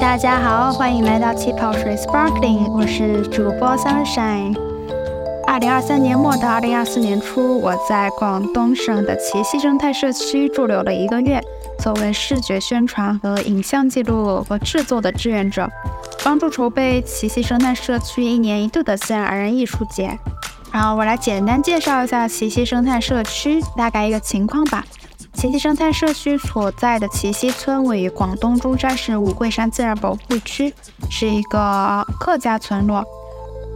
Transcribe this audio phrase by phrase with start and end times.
[0.00, 4.56] 大家好，欢迎来到气泡水 Sparkling，我是主播 Sunshine。
[5.46, 11.40] 二零二三年末到二零二四年初，我在广东省的奇溪生态社区驻留了一个月，
[11.78, 15.68] 作为视觉宣传和影像记录和制作的志愿者，
[16.24, 20.18] 帮助筹备奇溪生态社区一年一度的自然而然艺术节。
[20.72, 24.84] 然后我来简单介绍一下奇溪生态社区大概一个情况吧。
[25.34, 30.72] 奇溪生态社区所在的奇溪村位于广东中山市五桂山自然保护区，
[31.10, 33.04] 是一个客家村落。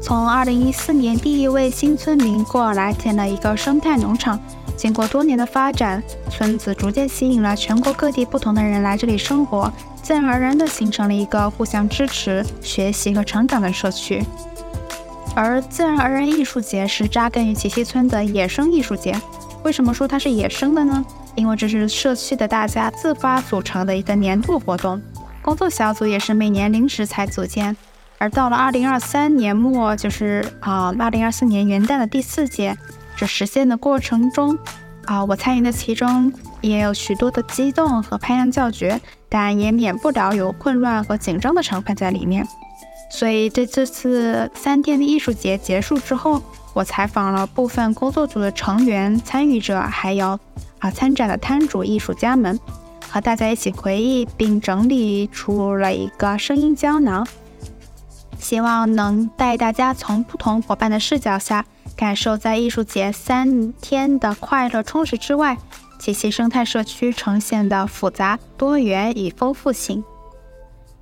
[0.01, 4.41] 从2014年第一位新村民过来建了一个生态农场，
[4.79, 6.01] 经过多年的发展，
[6.31, 9.71] 村子逐渐吸引了全国各地不同的人来这里生活，
[10.01, 14.25] 自然而然地形成了一个互相支持、学习和成长的社区。
[15.35, 19.21] 而自然而然艺术节是扎根于奇西村的野生艺术节。
[19.65, 21.05] 为什么说它是野生的呢？
[21.35, 25.03] 因为这是社区的大家自发组成的一个年度活动，
[25.43, 27.77] 工作小组也是每年临时才组建。
[28.19, 32.77] 而到了二零二三年末，就是啊，二零二四年元旦的第四届，
[33.19, 34.57] 这实现的过程中，
[35.05, 42.47] 啊，我参与的其中也有许多的激动和拍案叫绝，但也免不了有混乱和紧张的成分在里面。
[43.11, 46.41] 所以在这次三天的艺术节结束之后，
[46.75, 50.39] 我采访了部分工作组的成员、参与者，还有。
[50.79, 52.57] 啊，参展的摊主、艺术家们
[53.11, 57.27] 和大家一起回忆，并整理出了一个声音胶囊，
[58.39, 61.67] 希望能带大家从不同伙伴的视角下，
[61.99, 65.59] 感受在艺术节三天的快乐充实之外，
[65.99, 70.05] 奇溪生态社区呈现的复杂、多元与丰富性。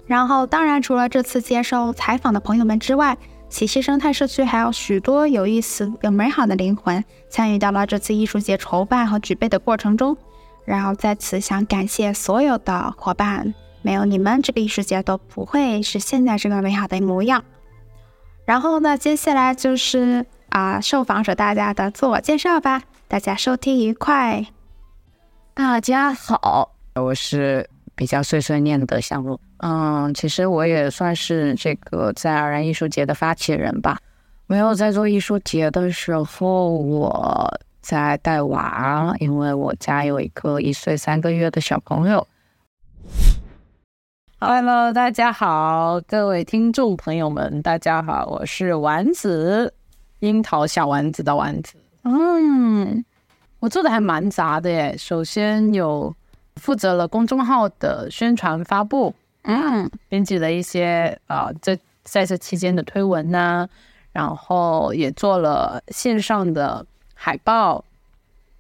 [0.07, 3.19] 然后，当然，除了这次接受采访的朋友们之外，
[3.51, 10.17] 奇溪生态社区还有许多有意思、有美好的灵魂参与到了这次艺术节筹办和举办的过程中。
[10.65, 17.45] 然后在此想感谢所有的伙伴，没有你们，这个艺术节都不会是现在这个美好的模样。
[18.47, 22.83] 然后呢，接下来就是啊、呃，受访者大家的自我介绍吧。
[23.09, 24.47] 大家收听愉快。
[25.55, 29.41] 大家好，我是比较碎碎念的项目。
[29.59, 33.99] 嗯，其实我也算是这个自然而然艺术节的发起人吧。
[34.47, 42.27] 没有在做艺术节的时候，我在带娃，因为我家有一个一岁三个月的小朋友。
[44.39, 49.73] Hello，大家好，各位听众朋友们，大家好，我是丸子，
[50.21, 51.75] 樱桃小丸子的丸子。
[52.03, 53.05] 嗯，
[53.61, 54.97] 我做的还蛮杂的耶。
[54.97, 56.15] 首先有
[56.57, 59.15] 负责了公众号的宣传发布。
[59.43, 63.69] 嗯，编辑了一些啊，这在这期间的推文呐、啊，
[64.13, 66.85] 然后也做了线上的
[67.15, 67.85] 海报，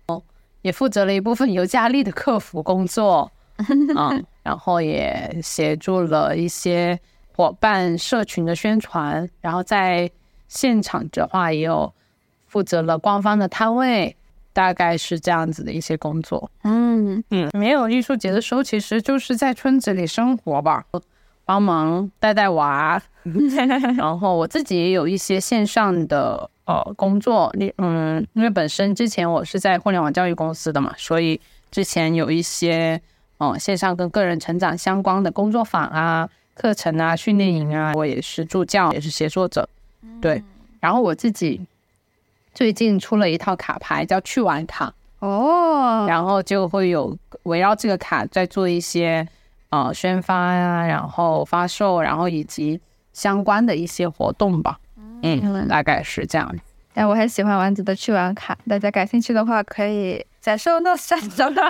[0.06, 0.22] 哦，
[0.62, 3.30] 也负责了一部分尤加利的客服工作，
[3.96, 6.98] 嗯， 然后也协助了一些
[7.34, 10.08] 伙伴社群的宣传，然后在
[10.48, 11.92] 现场的话也有
[12.46, 14.16] 负责了官方的摊位。
[14.52, 20.82] 大概是这样子的一些工作，嗯嗯，没有艺术节的时候，其实就是在村子里生活吧，
[21.44, 22.98] 帮忙带带娃，
[23.98, 31.38] 然后我自己也有一些线上的呃工作，嗯，因为本身之前我是在互联网教育公司的嘛，所以
[31.70, 32.98] 之前有一些
[33.36, 39.68] 嗯、呃、线上跟个人成长相关的工作坊啊、课程啊、训练营啊，我也是助教，也是协作者，
[40.20, 40.42] 对，
[40.80, 41.66] 然后我自己。
[42.54, 46.10] 最近出了一套卡牌，叫趣玩卡哦，oh.
[46.10, 49.28] 然后就会有围绕这个卡在做一些
[49.68, 52.80] 呃宣发呀、啊，然后发售，然后以及
[53.12, 54.78] 相关的一些活动吧。
[54.96, 56.50] 嗯，嗯，大概是这样。
[56.94, 61.62] 但，我很喜欢丸子的趣玩卡，大家感兴趣的话，可以在 show notes 上找到，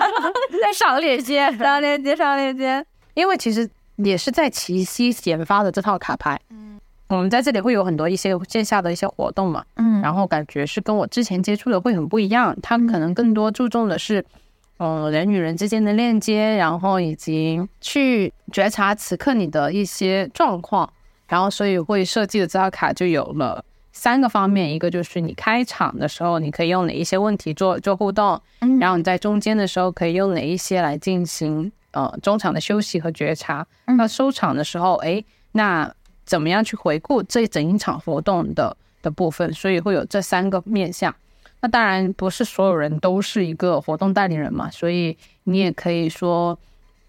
[0.62, 2.86] 再 上链接， 上链接，上链接。
[3.14, 6.40] 因为其实也是在奇溪研发的这套卡牌。
[6.50, 6.78] 嗯。
[7.08, 12.56] 我们在这里会有很多一些线下的一些活动嘛，嗯，然后感觉是跟我之前接触的会很不一样。
[12.60, 14.20] 他们可能更多注重的是，
[14.78, 20.92] 嗯、呃，人与人之间的链接，然后以及去觉察此刻你的一些状况，
[21.28, 28.40] 然后所以会设计的这套卡就有了三个方面，一个就是你开场的时候你可以用哪一些问题做做互动，
[28.80, 35.22] 然后你在中间的时候可以用哪一些来进行呃中场的休息和觉察，那收场的时候，哎，
[35.52, 35.94] 那。
[36.26, 39.50] 怎么样去回顾这整一场活动的的部分？
[39.54, 41.14] 所以会有这三个面向。
[41.60, 46.56] 那当然不是所有人都是一个活动代理人嘛，所以你也可以说，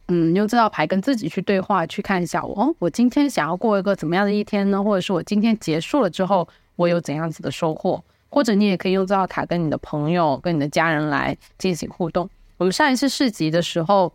[0.07, 4.81] 嗯，用这套牌跟自己去对话，去看一下我，哦，我今天想要过一个怎么样的一天呢？
[4.81, 6.47] 或者是我今天结束了之后，
[6.77, 12.29] 我有怎样子的收获，或者你也可以用这套卡跟你的朋友、跟你的家人来进行互动。
[12.57, 14.11] 我们上一次市集的时候，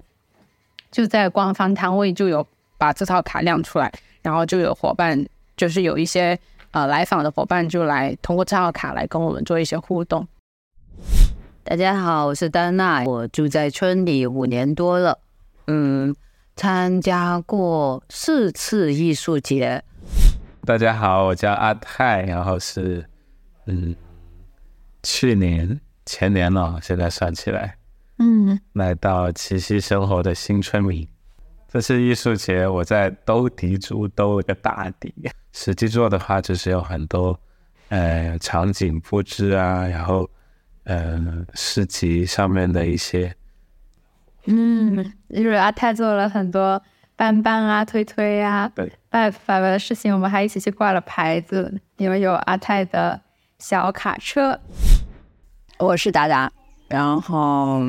[0.90, 2.44] 就在官方摊位就有
[2.78, 5.26] 把这套卡亮出来，然后就有伙伴，
[5.56, 6.38] 就是有一些
[6.70, 10.26] 呃来访的伙伴就来通过账号卡来跟我们做一些互动。
[11.64, 15.19] 大家好，我是丹娜，我住在村里五年多了，
[15.66, 16.14] 嗯，
[16.56, 19.82] 参加过四次艺术节。
[20.64, 23.04] 大家好，我叫阿泰，然后是
[23.66, 23.94] 嗯，
[25.02, 27.76] 去年前年了，现在算起来，
[28.19, 31.08] 嗯，来到奇溪生活的新村民。
[31.72, 35.14] 这次艺术节我在兜底珠兜了个大底，
[35.52, 37.40] 实际做的话就是有很多
[37.88, 40.28] 呃场景布置啊，然后。
[40.84, 43.32] 呃，市集上面的一些，
[44.46, 44.96] 嗯，
[45.28, 46.82] 就是阿泰做了很多
[47.14, 53.20] 搬搬啊、推推啊，对，办法的事情，我们还一起去挂了牌子，因为有阿泰的
[53.60, 54.58] 小卡车。
[55.78, 56.50] 我是达达，
[56.88, 57.80] 然后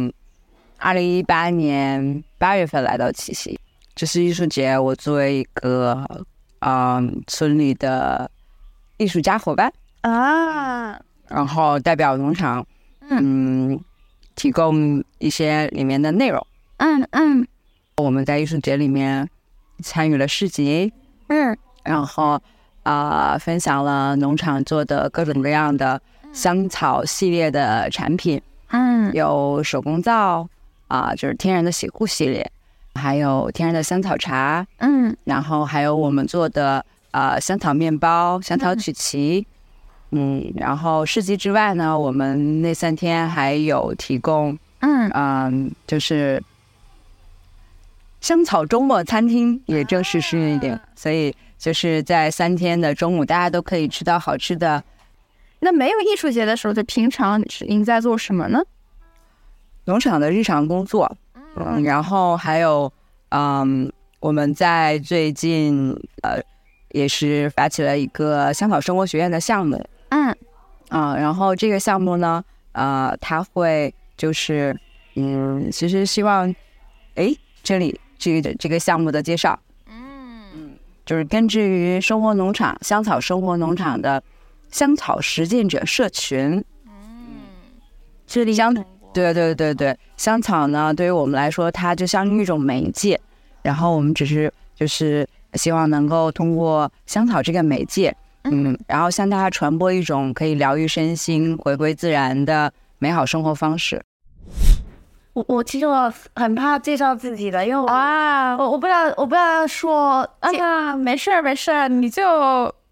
[0.78, 3.60] 二零一八年八月份来到奇溪，
[3.96, 6.26] 这是艺术节，我作为一个
[6.60, 8.30] 嗯村里的
[8.98, 12.66] 艺术家伙伴啊，然后代表农场。
[13.10, 13.78] 嗯，
[14.34, 16.48] 提供一些里面的内容。
[16.78, 17.46] 嗯嗯，
[17.98, 19.30] 我们在艺术节里面
[19.84, 20.94] 参与了市集。
[21.28, 22.42] 嗯，然后
[22.84, 26.02] 啊、呃，分享了农场做的各种各样的
[26.32, 28.42] 香草系列的产品。
[28.70, 30.48] 嗯，有手工皂
[30.88, 32.50] 啊、呃，就是天然的洗护系列，
[32.96, 34.66] 还有天然的香草茶。
[34.78, 39.46] 嗯，然后还有我们做的啊、呃，香草面包、香草曲奇。
[40.12, 46.44] 嗯，然后市集之外呢，我们那三天还有提供，嗯嗯，就是
[48.22, 54.84] 香草周末餐厅也正式试运营，所以就是在三天的中午，大家都可以吃到好吃的。
[55.62, 58.62] 那没有艺术节的时候，就平常您在做什么呢？
[59.86, 61.18] 农场的日常工作，
[61.56, 62.92] 嗯，然后还有，
[63.30, 66.42] 嗯，我们在最近呃
[66.90, 69.84] 也是发起了一个香草生活学院的项目。
[70.10, 70.36] 嗯，
[70.90, 74.76] 啊，然后这个项目呢，呃，他会就是，
[75.16, 76.54] 嗯，其实希望，
[77.16, 80.72] 哎，这里这个这个项目的介绍，嗯嗯，
[81.06, 84.24] 就是根植于生活农场香草生活农场的
[84.72, 86.94] 香草实践者社群，嗯，
[88.28, 88.74] 这里香，
[89.14, 93.20] 对对对对，香草呢，对于我们来说，它就像一种媒介，
[93.62, 98.16] 然后我们只是就是希望能够通过香草这个媒介。
[98.46, 102.70] 嗯，然后向大家传播一种可以疗愈身心、回归自然的
[103.00, 104.04] 美好生活方式。
[105.32, 112.22] 我我其实我很怕介绍自己的，因为我啊，我我不知道我不知道要说啊，没事儿没事儿，你就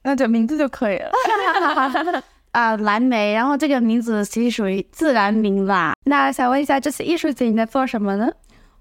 [0.03, 1.11] 那就名字就可以了。
[2.51, 5.93] 啊，蓝莓，然后这个名字其实属于自然名啦。
[6.05, 8.29] 那想问一下，这次艺术节你在做什么呢？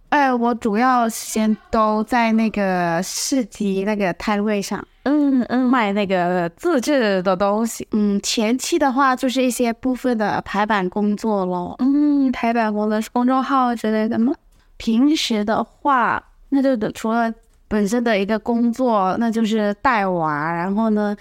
[0.08, 4.84] 哎，我主要先都在那个市集那个摊位上。
[5.04, 7.86] 嗯嗯，卖那个自制的东西。
[7.92, 11.76] 嗯，前期的话就是一些部分的排版工作咯。
[11.78, 14.34] 嗯，排版工作是公众号之类的吗？
[14.76, 17.32] 平时的话，那就除了
[17.68, 20.52] 本身的一个工作，那就是带娃。
[20.52, 21.16] 然后呢，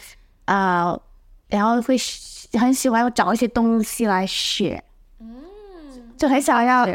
[0.45, 1.01] 啊、呃，
[1.47, 1.95] 然后会
[2.57, 4.83] 很喜欢找一些东西来学。
[5.19, 6.85] 嗯，就很想要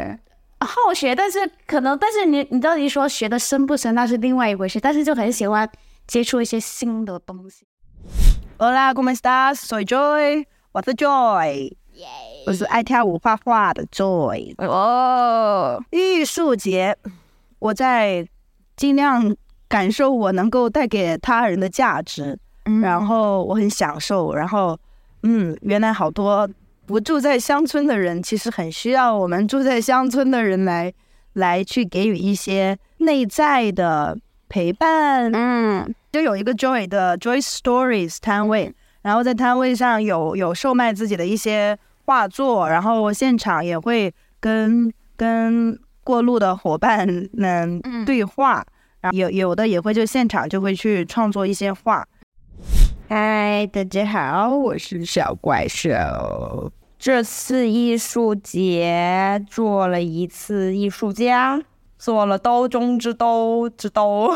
[0.59, 4.79] 好学，但是可能，但是你你到底说学的深不深，那是另外一回事。
[4.79, 5.69] 但是就很喜欢。
[6.07, 7.65] 接触一些新的东西。
[8.59, 11.73] Hola，¿cómo estás？Soy Joy，我是 Joy，
[12.45, 14.53] 我是爱跳舞画画的 Joy。
[14.63, 16.95] 哦，艺术节，
[17.57, 18.27] 我在
[18.77, 19.35] 尽量
[19.67, 24.35] 感受我能够带给他人的价值，嗯，然后我很享受。
[24.35, 24.77] 然后，
[25.25, 26.49] 嗯，原来好多
[26.85, 30.93] 不住在乡村的人，其实很需要我们住在乡村的人来
[31.33, 34.17] 来去给予一些内在的。
[34.47, 48.69] 陪伴，嗯，就有一个 Joy 的 Joy Stories 摊位，然后在摊位上有有售卖自己的一些画作，然后现场也会跟跟过路的伙伴们对话，嗯、
[49.01, 52.07] 然后有有的也会就现场就会去创作一些画。
[53.07, 56.71] 嗨，大家好，我是小怪兽。
[56.97, 61.61] 这次艺术节做了一次艺术家。
[61.99, 64.31] 做了兜中之兜之兜，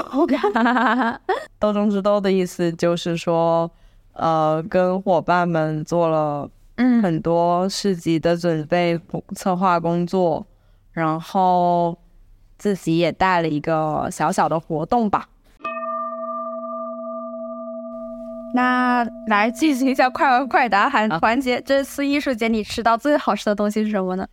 [1.58, 3.70] 兜中之兜的意思就是说，
[4.14, 9.00] 呃，跟伙伴们做了嗯很多市集的准备
[9.36, 10.46] 策划工作，
[10.92, 11.98] 然后
[12.58, 15.28] 自己也带了一个小小的活动吧。
[18.54, 21.62] 那来进行一下快问快答环环节。
[21.62, 24.28] 这次艺术节你吃到最好吃的东西是什么呢？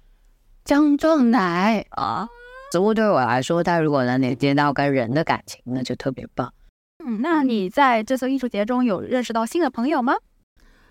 [0.64, 2.28] 姜撞奶啊！
[2.72, 6.52] 植物对我来说，它如果能连接到跟人的感情，那就特别棒。
[7.04, 10.14] 嗯，那你在这次艺术节中有认识到新的朋友吗？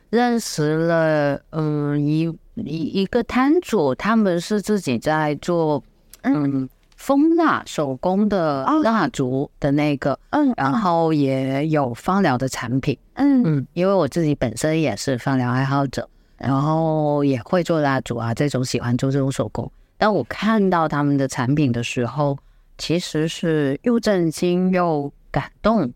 [0.10, 2.22] 认识了，嗯，一
[2.54, 5.84] 一一个摊主，他们是自己在做，
[6.22, 6.70] 嗯。
[6.96, 13.44] 蜂蜡手工的蜡烛的那个，嗯，然后也有芳疗的产品，嗯。
[13.44, 19.72] 嗯，因为我自己本身也是芳疗爱好者，然后也会做蜡烛啊，这种喜欢做这种手工。
[19.98, 22.38] 当我看到他们的产品的时候，
[22.78, 25.92] 其实是又震惊又感动，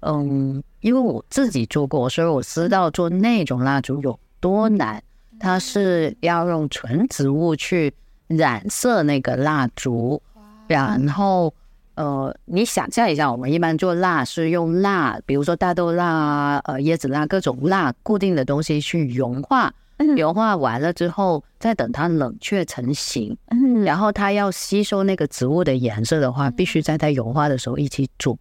[0.00, 5.02] 嗯，因为我自己做过，所以我知道做那种蜡烛有多难，
[5.40, 7.92] 它是要用纯植物去
[8.28, 10.22] 染色那个蜡烛。
[10.66, 11.52] 然后，
[11.94, 19.72] 呃，你想象一下，我们一般做蜡是用蜡，比如说大豆蜡啊，呃，椰子蜡，各种蜡固定的东西去融化，
[20.16, 23.36] 融化完了之后，再等它冷却成型。
[23.84, 28.38] 然后它要吸收那个植物的颜色的话，必须在它融化的时候一起煮。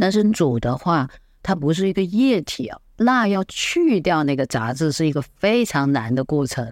[0.00, 1.08] 但是煮的话，
[1.42, 6.70] 它不是一个液体啊，蜡要去掉那个杂质是一个非常难的过程。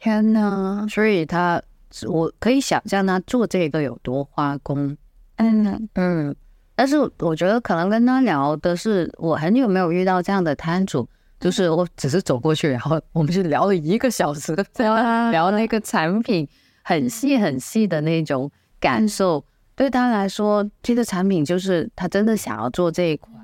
[0.00, 0.86] 天哪！
[0.90, 1.62] 所以它。
[2.08, 4.96] 我可以想象他做这个有多花功，
[5.36, 6.34] 嗯嗯，
[6.74, 11.08] 但是我觉得可能跟他聊的是，我很久没有遇到这样的摊主，
[11.40, 16.48] 就是我只是走过去，然后我们就聊了一个小时，聊聊那个产品
[16.82, 19.44] 很细很细的那种感受。
[19.74, 23.34] 对他来说，这个产品就是他真的想要做这一款，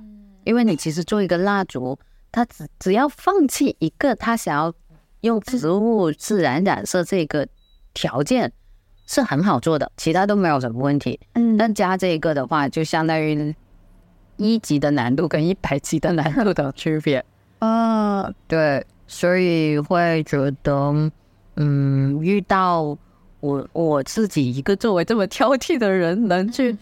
[0.45, 1.99] 因为你其实做一个蜡烛，
[2.31, 4.73] 他只只要放弃一个他想要
[5.23, 7.49] 用植物自然染色这个。
[7.97, 8.53] 条件
[9.07, 11.19] 是很好做的，其他都没有什么问题。
[11.33, 13.55] 嗯，但加这一个的话，就相当于
[14.37, 17.25] 一级的难度跟一百级的难度的区别。
[17.61, 21.11] 啊， 对，所以会觉得，
[21.57, 22.83] 嗯，遇到
[23.41, 26.77] 我我自己一个作为这么挑剔的人，能去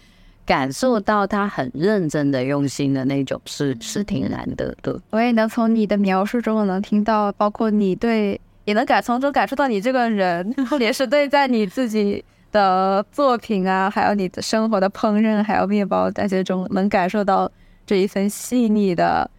[0.45, 5.01] 感受到他很认真的用心的那种是，是是挺难得的。
[5.11, 8.41] 我也能从你的描述中能听到，包括你对。
[8.65, 17.51] 也能感从中感受到你这个人，也是对在你自己的作品啊，还有你的生活的烹饪，还有面包这些中，能感受到
[17.85, 19.31] 这一份细腻的，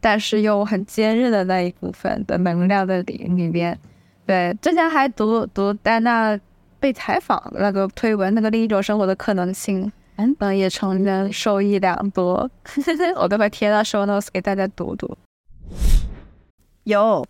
[0.00, 3.78] 但是又很坚韧的那一部分的能量在里里边。
[4.26, 6.38] 对，之前还读读戴娜
[6.80, 12.50] 被采访的那个推文，那个另一种生活的可能性，嗯，也承认受益良多。
[13.16, 15.18] 我都会贴到 show notes 给大家读读。
[16.84, 17.26] 有。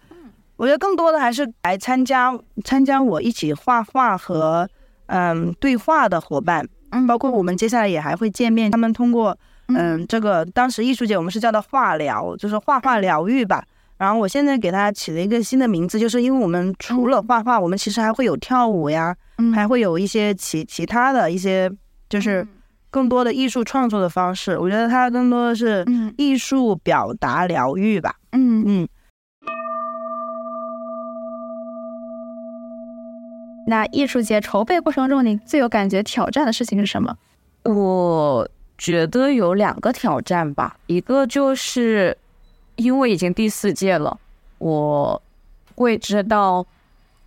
[0.57, 2.33] 我觉得更多的还是来参加
[2.65, 4.69] 参加我一起画画和
[5.07, 8.71] 嗯对话的伙伴，嗯，包括我们接下来也还会见面。
[8.71, 9.37] 他们通过
[9.69, 13.65] 嗯这个当时艺术节我们是叫的画疗，就是画画疗愈吧。
[13.97, 19.15] 然后我现在给它起了一个新的名字，就是因为我们除了画画，我们其实还会有跳舞呀，
[19.55, 21.71] 还会有一些其其他的一些
[22.09, 22.47] 就是
[22.91, 24.59] 更多的艺术创作的方式。
[24.59, 25.85] 我觉得它更多的是
[26.17, 28.15] 艺术表达疗愈吧。
[28.33, 28.89] 嗯嗯。
[33.67, 37.17] 那艺术节筹备过程中，你最有感觉挑战的事情是什么？
[37.63, 42.17] 我觉得有两个挑战吧，一个就是
[42.77, 44.19] 因为已经第四届了，
[44.59, 45.23] 我
[45.75, 46.67] 会知道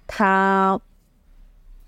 [0.06, 0.80] 它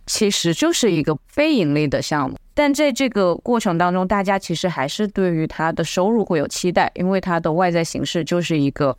[0.07, 8.97] 其实就是一个非盈利的项目，但在这个过程当中，大家其实还是对于它的收入会有期待，因为它的外在形式就是一个，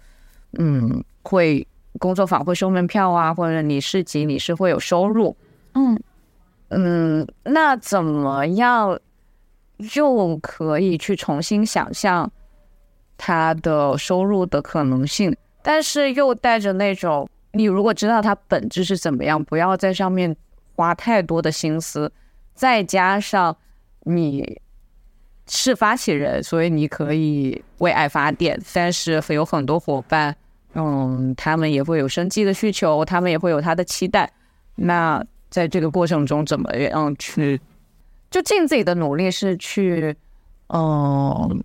[0.59, 1.67] 嗯，会。
[1.99, 5.37] 工作坊会收门票啊，或者你市集你是会有收入，
[5.75, 6.01] 嗯
[6.69, 8.99] 嗯，那怎么样
[9.95, 12.31] 又可以去重新想象
[13.19, 15.37] 他的收入的可能性？
[15.63, 20.35] 但是又带着那种，你如果知道它本质是怎么样，不要在上面
[20.77, 22.11] 花太多的心思，
[22.55, 23.55] 再加上
[24.05, 24.59] 你
[25.47, 30.35] 是发起人，所以你可以为爱发电，但是有很多伙伴。
[30.75, 34.33] 嗯，他们也会有生计的需求，他们也会有他的期待。
[34.77, 37.61] 那在这个过程中，怎么样去
[38.31, 40.15] 就尽自己的努力，是去
[40.69, 41.61] 嗯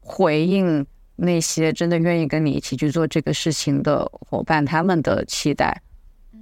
[0.00, 0.86] 回应
[1.16, 5.82] 那些真的愿意跟你一起去做这个事情的伙伴他们的期待。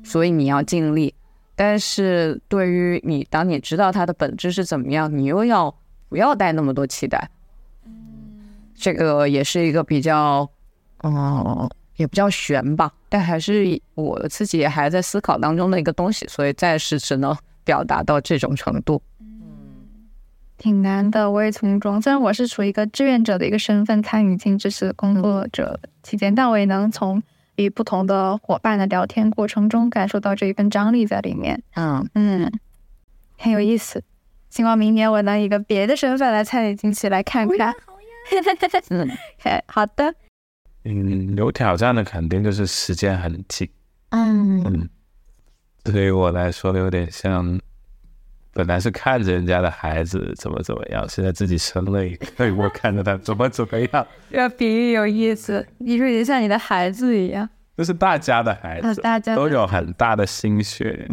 [0.04, 1.12] 所以你要尽力，
[1.56, 5.76] 但是对于你，当你知道它的本质是怎么样，你又要
[6.08, 7.28] 不要带那么多期待？
[8.76, 10.48] 这个也是一个比较。
[11.14, 19.00] 哦，也比较悬吧，但还是我自己还在思考当中的一个东西，所以暂时只能表达到这种程度。
[19.20, 19.26] 嗯，
[20.58, 21.30] 挺难的。
[21.30, 27.22] 我也从中，虽然我是处于一个志愿者的一个身份参与进这次工作者期间，但我也能从
[27.56, 31.62] 与不同的伙伴的聊天过程中感受到这一份张力在里面。
[31.74, 32.52] 嗯嗯，
[33.38, 34.02] 很有意思。
[34.50, 37.74] 希望明年我能以一个别的身份来参与进去，来看看。
[38.90, 39.08] 嗯，
[39.68, 40.14] 好的。
[40.88, 43.68] 嗯，有挑战的肯定就是时间很紧。
[44.10, 44.88] 嗯嗯，
[45.82, 47.58] 对于我来说有点像，
[48.52, 54.06] 本来是看着人家的孩子怎么怎么样，现在自己生了一个， 我看着他怎么怎么样。
[54.30, 61.10] 这个比喻有意思，你说也像你的孩子一样，就是大家的孩子，大家都有很大的心血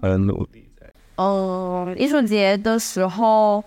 [0.00, 0.86] 和努力在。
[1.16, 3.64] 嗯，艺术节的时候，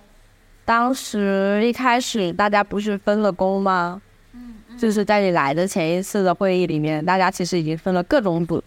[0.64, 4.02] 当时一开始大家不是分了工吗？
[4.78, 8.64] 就是在你来的前一次的会议里面，大家其实已经分了各种组，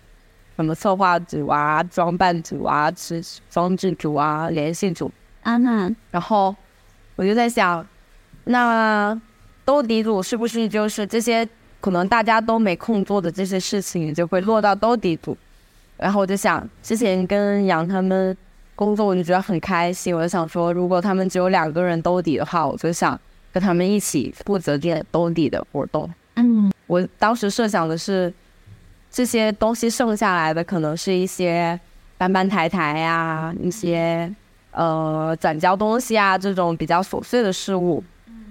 [0.57, 5.11] 什么策划组啊、装扮组啊、是装置组啊、联系组。
[5.43, 5.97] 嗯哼。
[6.11, 6.55] 然后
[7.17, 7.87] 我就在想，
[8.45, 9.19] 那
[9.65, 11.49] 兜底组是不是就是这些
[11.81, 15.37] 可能大家都没空做的这些事情，就会落到兜底组？
[15.97, 18.37] 然后我就想，之前跟杨他们
[18.75, 20.15] 工作，我就觉得很开心。
[20.17, 23.19] 我就想说，如果他们只有两个人兜底的话，我就想。
[23.53, 26.09] 跟他们一起负责这兜底的活动。
[26.37, 28.33] 嗯，我当时设想的是，
[29.11, 31.79] 这些东西剩下来的可能是一些
[32.17, 34.33] 搬搬抬抬呀，一些
[34.71, 38.03] 呃转交东西啊这种比较琐碎的事物，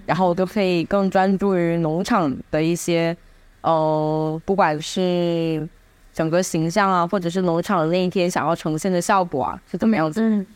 [0.06, 3.16] 然后我就可以更专注于农场的一些
[3.62, 5.66] 呃，不管是
[6.12, 10.20] 整个形象啊，或者是农场的那一天想要呈现的效果啊，是怎么样子。
[10.20, 10.46] 嗯，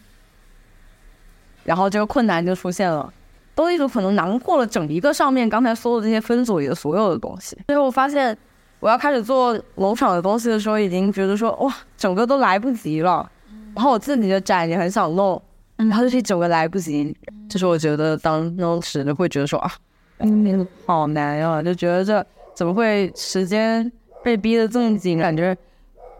[1.64, 3.12] 然后这个困难就出现了。
[3.54, 8.36] 兜底组可能囊括了整一个上面刚才说的这些分组里的所有的东西，最后我发现
[8.80, 13.30] 我要开始做农场的东西的时候，已经觉得说哇，整个都来不及了。
[13.74, 15.40] 然后我自己的展也很想弄，
[15.76, 17.16] 然后就是整个来不及。
[17.48, 19.72] 就是我觉得当当时会觉得说啊，
[20.18, 23.90] 嗯，好难啊，就觉得这怎么会时间
[24.22, 25.56] 被逼得这么紧，感觉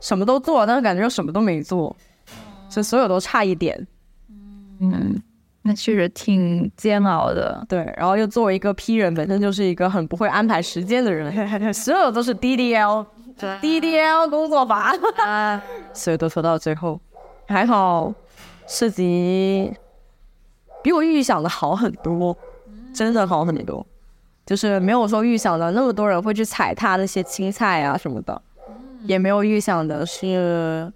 [0.01, 1.97] 什么都做，但是感觉又什么都没做，
[2.69, 3.87] 就所有都差一点。
[4.81, 5.21] 嗯。
[5.67, 7.79] 那确实挺煎熬的，对。
[7.97, 11.33] 然后又作为一个 P 人，本身就是一个很不会安排时间的人，
[11.73, 14.95] 所有都是 DDL，DDL 工作法，
[15.95, 17.01] 所以都拖到最后。
[17.47, 18.13] 还好，
[18.67, 19.73] 市集
[20.83, 22.37] 比我预想的好很多，
[22.95, 23.87] 真的好很多，
[24.45, 28.43] 就是没有说预想的那么多人会去踩踏那些青菜啊什么的，
[29.05, 30.93] 也没有预想的是。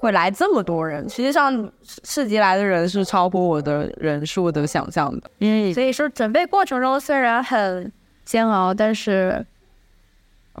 [0.00, 1.72] 会来这么多人，实际上
[2.04, 5.28] 市集来的人是超乎我的人数的想象的。
[5.40, 7.92] 嗯，所以说准备过程中虽然很
[8.24, 9.44] 煎熬，但是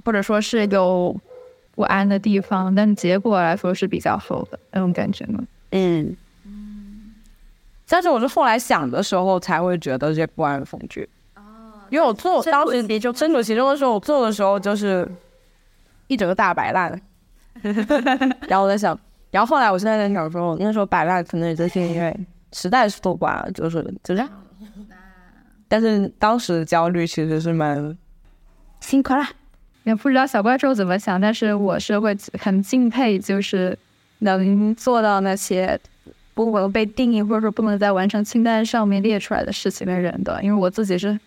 [0.04, 1.16] 或者说是有
[1.76, 5.44] 不安的地方，但结果来说是比较好的那种感觉呢？
[5.70, 7.14] 嗯嗯。
[7.88, 11.08] 但是我是后来想的时候才会觉得这些不安恐惧。
[11.36, 11.42] 哦。
[11.90, 15.08] 因为我做当时就身处其中的时候，我做的时候就是
[16.08, 17.00] 一整个大摆烂，
[18.48, 18.98] 然后我在想。
[19.30, 22.16] 然后后来，我现在在想说，那时候摆烂可能也就是因为
[22.52, 24.28] 实在是做不完，就是就这样。
[25.68, 27.96] 但是当时的焦虑其实是蛮
[28.80, 29.24] 辛苦了。
[29.84, 33.78] 也不知道小怪兽怎么想，但是我是会很敬佩，就是
[34.20, 35.78] 能做到那些
[36.34, 41.18] 不能被定义或者说不能在完成清单上面列出来的事情的人的，因为我自己是。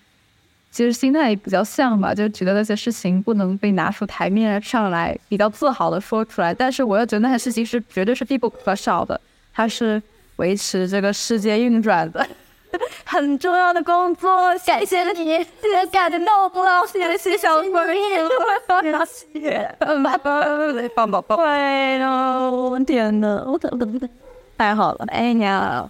[0.72, 6.54] 其实心态也比较像吧，就觉得那些事情不能被拿出台面上来，比较自豪的说出来。
[6.54, 9.20] 但是我又觉得那些事情是绝对是必不可少的，
[9.54, 10.02] 它是
[10.38, 12.26] 维持这个世界运转的
[13.04, 14.58] 很重要的工作。
[14.66, 15.26] 感谢你，
[15.62, 21.38] 谢谢感动了，谢谢小朋友，谢谢，棒棒棒！
[21.38, 24.10] 对了，天哪，我等等等，
[24.58, 25.90] 太好了，哎呀。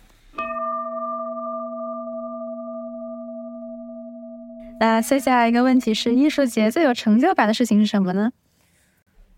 [4.82, 8.32] 那接下来一个问题是，艺术节最有成就感的事情是什么呢？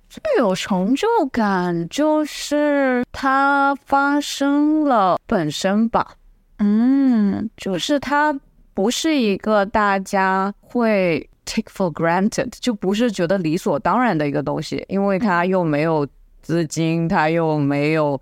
[0.07, 6.15] 最有成就感就是它发生了本身吧。
[6.59, 8.39] 嗯，就是它
[8.73, 16.07] 不是一个大家会 take for granted，就不是觉得理所当然的一个东西，因为它又没有
[16.41, 18.21] 资金，它又没有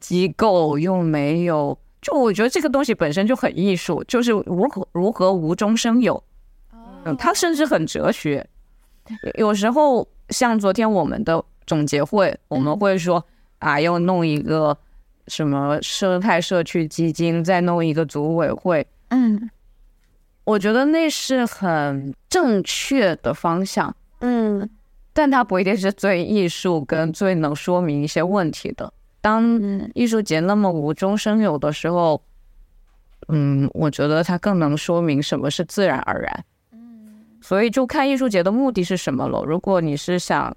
[0.00, 6.20] 机构，又没有，就我觉得这个东西本身就很艺术，就是如何如何无中生有。
[7.04, 8.46] 嗯，它甚至很哲学。
[9.34, 13.24] 有时候像昨天我们的总结会，我们会说
[13.58, 14.76] 啊，要弄一个
[15.26, 18.86] 什么生态社区基金，再弄一个组委会。
[19.08, 19.50] 嗯，
[20.44, 23.94] 我觉得那是很正确的方向。
[24.20, 24.68] 嗯，
[25.12, 28.92] 但它不一定是最艺术跟最能说明一些问题的。
[29.20, 29.60] 当
[29.94, 32.22] 艺术节那么无中生有的时候，
[33.28, 36.44] 嗯，我觉得它更能说明什么是自然而然。
[37.40, 39.42] 嗯，所以就看艺术节的目的是什么了。
[39.44, 40.56] 如果你是想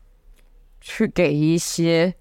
[0.81, 2.13] 去给一些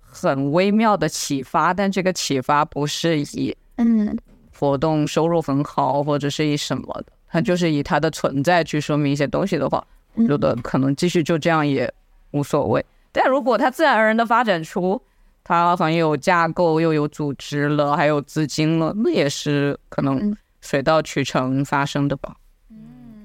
[0.00, 4.18] 很微妙的启发，但这个启发不是以嗯
[4.58, 9.82] 活动收入很好或者是以什么的，它就是以它的存在去说明一些东西的话，
[10.14, 11.90] 我觉得可能继续就这样也
[12.32, 12.84] 无所谓。
[13.12, 15.00] 但如果它自然而然的发展出，
[15.42, 22.36] 它很有架构，又有组织了，还有资金了，那也是可能水到渠成发生的吧。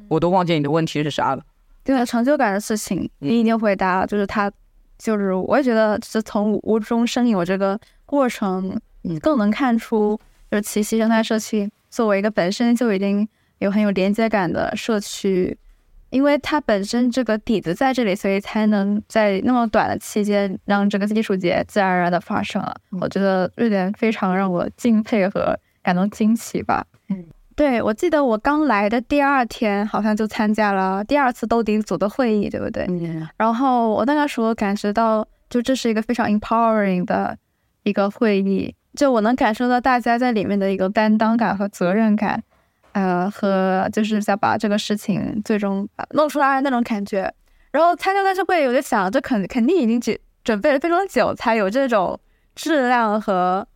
[0.06, 1.44] 嗯，我都忘记你的问题是啥了。
[1.84, 4.52] 对，成就感的事情你已经回答了，就是他，
[4.98, 13.28] 就是我也觉得是从无中生有这个过程，你更能看出，就是奇袭生态社区作为一个本身就已经
[13.60, 15.58] 有很有连接感的社区。
[16.12, 22.74] 因为它本身这个底子在这里，所以才能在那么短的期间让这个艺术节自然而然的发生了。
[23.02, 26.86] 我觉得瑞典非常让我敬佩和感到惊奇吧。
[27.56, 32.86] 嗯，对，我记得我刚来的第二天，好像就参加了第二次兜底组的会议，对不对？
[32.88, 33.28] 嗯。
[33.38, 37.38] 然后我那个时候感觉到，就这是一个非常 empowering 的
[37.84, 42.44] 一个会议，就我能感受到大家在里面的一个担当感和责任感。
[42.94, 47.30] 呃，和就是想把这个事情最终弄出来那种感觉，
[47.72, 52.18] 然后参加的时候会，我就想，这肯肯定已经准准备了非常久，才有这种
[52.56, 53.68] 质量和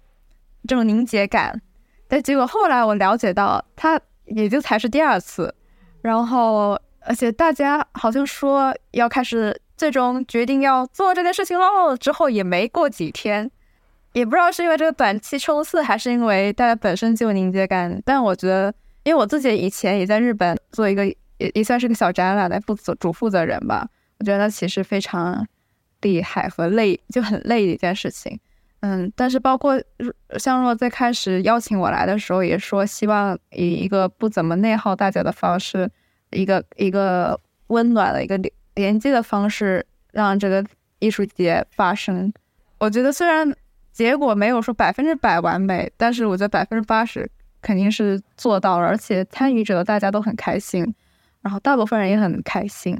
[0.66, 1.62] 这种凝结感。
[2.10, 5.56] 但结果后来我了解到，他也就才是第二次，
[6.02, 13.50] 然后而且大家好像说要开始最终决定要做这件事情喽，之后也没过几天，
[14.12, 18.74] 也不知道是因为这个短期冲刺，还是因为大家本身就有凝结感，但我觉得。
[19.06, 21.16] 因为我自己以前也在日本做一个也
[21.56, 23.88] 也算是个小展览的负责主负责人吧，
[24.20, 25.48] 我觉得那其实非常
[26.02, 28.38] 厉害和累，就很累的一件事情。
[28.82, 29.82] 嗯，但是包括
[30.38, 35.90] 像若在开始邀请我来的时候，也说希望以一个不怎么内耗大家的方式，
[36.32, 40.66] 一个一个温暖的一个连连接的方式，让这个
[41.00, 42.32] 艺术节发生。
[42.80, 43.54] 我觉得虽然
[43.92, 47.30] 结果没有说百分之百完美，但是我觉得百分之八十。
[47.62, 50.96] 肯定是做到了，而且参与者大家都很开心，
[51.42, 52.98] 然后大部分人也很开心。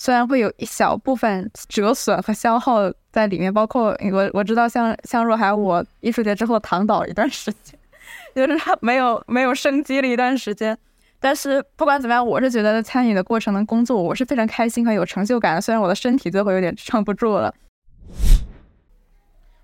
[0.00, 7.78] 虽然会有一小部分折损和消耗在里面，包括我我知道像像若海我艺术节之后躺倒一段时间，
[8.34, 10.74] 就是他没有没有生机了一段时间。
[11.18, 15.60] 但是不管怎么样，我是觉得参与的过程的工作我是非常开心和有成就感的。
[15.60, 17.54] 虽然我的身体最后有点撑不住了，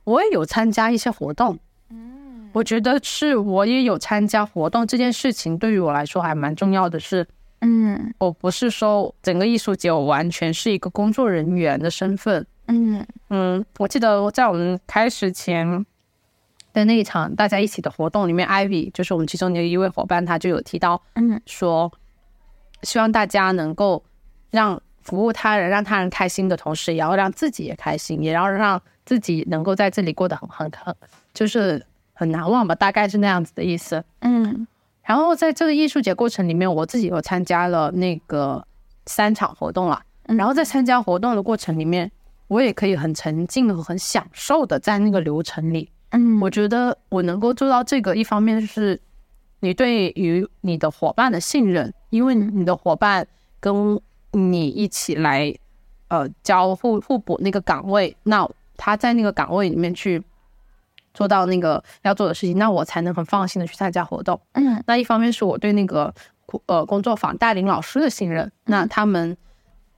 [0.05, 1.59] 我也有参加一些活动。
[1.89, 7.27] 嗯我觉得是，我也有参加活动这件事情，对于我来说还蛮重要的是，
[7.61, 15.85] 嗯，我不是说整个艺术节我完全是一个工作人员的身份，嗯嗯，我记得我在我们开始前
[16.73, 21.93] 的那一场大家一起的活动里面，Ivy 就是我们其中的一位伙伴，他就有提到，嗯，说
[22.83, 24.05] 希望大家能够
[24.51, 30.95] 让服务他人，让他人开心的同时，也要让自己也开心，也要让自己能够在这里过得很很很，
[31.33, 31.85] 就是。
[32.19, 34.03] 很难忘吧，大概是那样子的意思。
[34.21, 34.67] 嗯，
[35.07, 38.67] 然后在这个艺术节过程里面，我自己有参加了那个
[39.07, 40.03] 三场活动了。
[40.25, 42.11] 然后在参加活动的过程里面，
[42.49, 45.89] 我也可以很沉浸和很享受的在那个流程里。
[46.11, 49.01] 嗯，我觉得我能够做到这个，一方面是
[49.61, 53.25] 你对于你的伙伴的信任，因为你的伙伴
[53.61, 54.01] 跟
[54.33, 55.55] 你一起来，
[56.09, 60.21] 呃，交互互补那个岗位，那他在那个岗位里面去。
[61.17, 64.39] 做到那个要做的事情，那我才能很放心的去参加活动。
[64.53, 66.13] 嗯，那一方面是我对那个
[66.67, 69.35] 呃工作坊带领老师的信任，那他们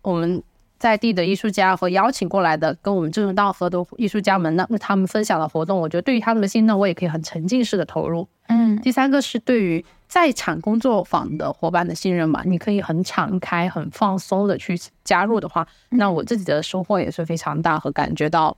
[0.02, 0.40] 我们
[0.78, 8.28] 在地的艺术家和邀请过来的跟我们志同道合的艺术家们，那他们分享的活动，我觉得对于他们的信任，我也可以很沉浸式的投入。
[8.46, 18.56] 嗯，第三个是对于在场工作坊的伙伴的信任嘛，你可以很敞开、很放松的去加入的话，那我自己的收获也是非常大和感觉到，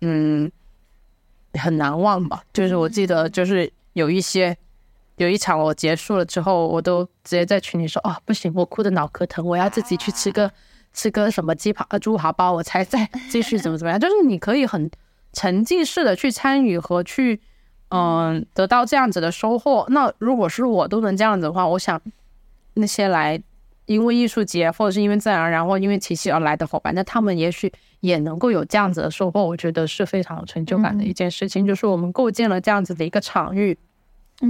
[0.00, 0.50] 嗯。
[1.56, 4.56] 很难忘吧，就是我记得，就是有一些，
[5.16, 10.50] 有一场我结束了之后，我都直接在群里说，哦，不行，我哭的脑壳疼，我要自己去吃个
[10.92, 13.98] 吃个什么鸡扒呃猪扒包，我才再继续怎么怎么样。
[13.98, 14.90] 就是你可以很
[15.32, 17.40] 沉浸式的去参与和去，
[17.90, 19.86] 嗯，得到这样子的收获。
[19.90, 22.00] 那如果是我都能这样子的话，我想
[22.74, 23.42] 那些来。
[23.86, 31.64] 因为艺术节，或者是因为自然而然，或因为奇袭而来的伙伴，那他们也许也能够有这样子的收获，我觉得是非常有成就感的一件事情。
[31.64, 33.78] 嗯、就是我们构建了这样子的一个场域，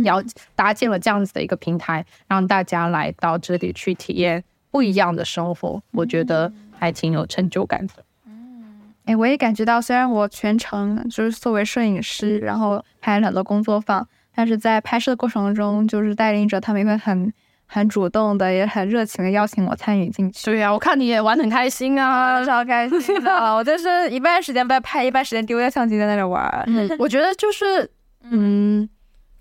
[0.05, 0.23] 要
[0.55, 7.93] 搭建了这样子的一个平台，让大家来到这里去体验不一样的生活，我觉得还挺有成就感的。
[8.27, 14.09] 嗯，哎，我也感觉到，虽然我全程就是作为摄影师，然后拍了很多工作坊。
[14.39, 17.33] 但是在拍摄的过程中，就是带领着他们一个很
[17.67, 20.45] 很主动的，也很热情的邀请我参与进去。
[20.45, 23.33] 对呀、啊，我看你也玩的很开心啊，超开心的。
[23.55, 26.65] 我就是一半时间在拍，一半时间丢下相机在那里玩。
[26.67, 27.91] 嗯，我觉得就是，
[28.23, 28.89] 嗯，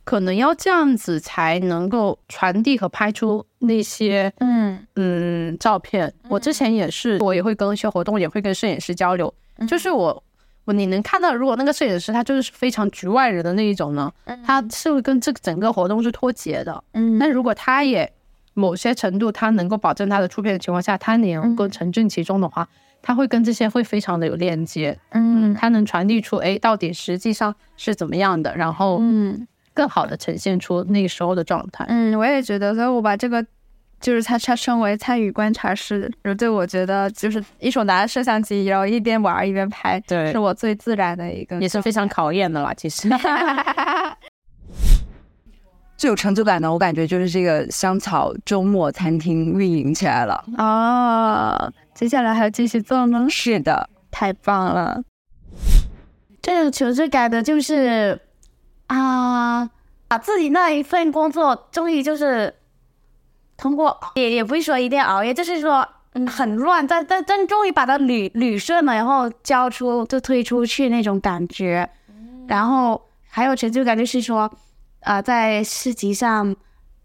[0.03, 6.13] 可能要这样子才能够传递和拍出那些，嗯嗯，照片。
[6.27, 9.33] 我之前也是，我也会跟一些活动，也会跟摄影师交流，
[9.67, 10.23] 就是我。
[10.67, 14.11] 我你能看到，如果那个摄影师他就是非常局外人的那一种呢，
[14.43, 16.83] 他是不是跟这个整个活动是脱节的？
[16.93, 18.11] 嗯，那如果他也
[18.55, 22.67] 某些程度他能够保证他的出片的情况下，他能够沉浸其中的话，
[23.03, 24.97] 他会跟这些会非常的有链接。
[25.11, 31.85] 嗯，他能传递出哎，到底实际上是怎么样的，然后嗯，更好的呈现出那个时候的状态。
[31.87, 33.45] 嗯，我也觉得，所以我把这个。
[34.01, 36.11] 就是他，他称为参与观察师。
[36.37, 42.71] 对，我觉得就是一手拿着摄像机，然后一边玩一边拍，对，是我最自然的一个，也是非常考验的啦。
[42.75, 43.09] 其实，
[45.97, 50.43] 最有成就感的，我感觉就是这个香草周末餐厅运营起来了。
[50.57, 53.27] 哦，接下来还要继续做吗？
[53.29, 55.01] 是的，太棒了。
[56.41, 58.19] 这种成就感的就是
[58.87, 59.69] 啊，
[60.07, 62.53] 把自己那一份工作终于就是。
[63.57, 71.89] 通过也也不是说一定要熬夜，就是说嗯很乱，但但但终于把它捋捋顺了，然后交出就推出去那种感觉，
[72.49, 74.51] 然后还有成就感就是说，啊、
[75.05, 76.55] 呃、在市集上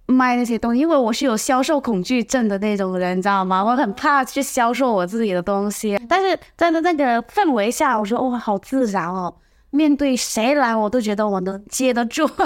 [0.06, 3.64] 卖那些东西，因为我是有销售恐惧症的那种人，你知道吗？
[3.64, 9.32] 我很怕去销售我自己的东西，但是在那那个氛围下，我说哇好自然哦，
[9.70, 12.28] 面对谁来我都觉得我能接得住。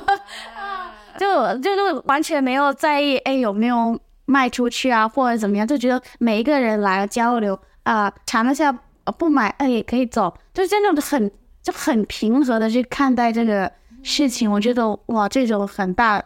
[1.17, 5.65] 就就就完全没有在意，哎，有没有卖出去啊，或者怎么样？
[5.65, 8.77] 就觉得每一个人来交流啊，尝一下，
[9.17, 11.31] 不买，哎，也可以走，就这种很
[11.63, 13.71] 就很平和的去看待这个
[14.05, 14.49] 事情。
[14.49, 16.25] 我觉得哇，这种很大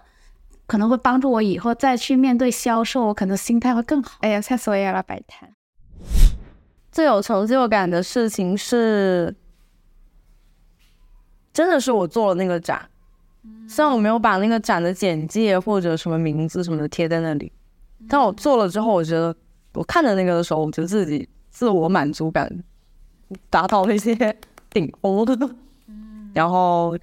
[0.67, 4.19] 可能会帮助我以后再去面对销售，我可能心态会更好。
[4.21, 5.51] 哎呀，吓死我了，摆摊。
[6.93, 9.35] 最有成就感的事情是，
[11.53, 12.91] 真的是我做了那个展。
[13.69, 17.53] 虽然我没有把那个展的简介或者什么名字什么的贴在那里，
[18.09, 19.35] 但我做了之后，我觉得
[19.75, 22.51] 我看着那个的时候，我觉得自己自我满足感
[23.49, 24.15] 达到了一些
[24.71, 25.51] 顶峰的。
[26.35, 26.97] 然后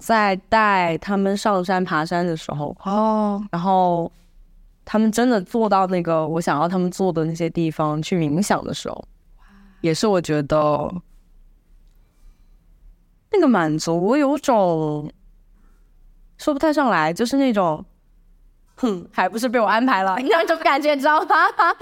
[0.00, 4.10] 在带他们上山爬山的时候，哦，然后
[4.84, 9.04] 他们真的坐到那个我想要他们坐的那些地方去冥想的时候，
[9.82, 10.92] 也是我觉得
[13.30, 15.08] 那个满足，我有种。
[16.38, 17.84] 说不太上来，就是那种，
[18.76, 21.34] 哼，还不是被我安排了 那种感觉，你知道吗？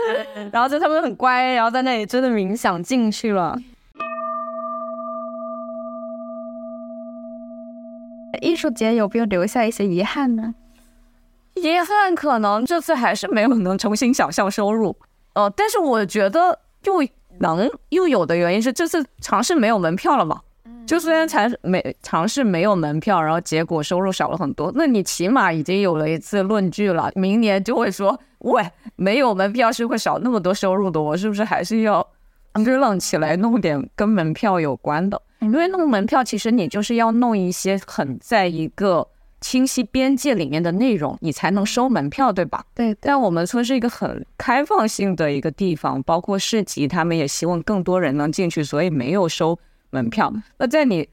[0.53, 3.57] 然后就他们很乖，然后在那里真的冥想进去了。
[8.41, 10.55] 艺术节有没有留下一些遗憾呢？
[11.55, 14.97] 遗憾可能这次还是没有能重新想象收入，
[15.35, 17.03] 呃，但是我觉得又
[17.41, 20.41] 能又有的原因是这次尝试没有门票了嘛。
[20.87, 27.11] 就虽然才没尝试没有门票，然后结果收入少了很多，那你起码已经有了一次论据了。
[27.15, 28.65] 明年就会说，喂，
[28.97, 32.07] 没有门票是会少那么多收入的，我是不是还是要
[32.65, 35.21] 支棱起来弄点跟门票有关的？
[35.41, 39.07] 因为弄门票其实你就是要弄一些很在一个
[39.41, 42.65] 清晰边界里面的内容，你才能收门票，对吧？
[42.75, 42.95] 对。
[43.01, 49.59] 但我们村是一个很开放性的一个地方，包括市集，他们也希望更多人能进去，所以没有收。
[49.91, 51.09] 门票，那在你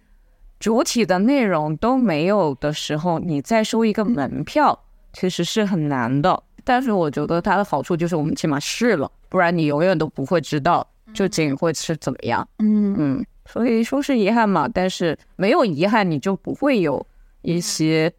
[0.59, 4.77] 主体的内容都没有的时候，你再收一个门票，
[5.13, 6.43] 其实是很难的。
[6.65, 12.45] 但是我觉得它的好处就是我们起码试了，不然你永远都不会知道究竟会是怎么样。
[12.59, 17.05] 嗯嗯，所以说是遗憾嘛，但是没有遗憾，你就不会有
[17.41, 18.13] 一些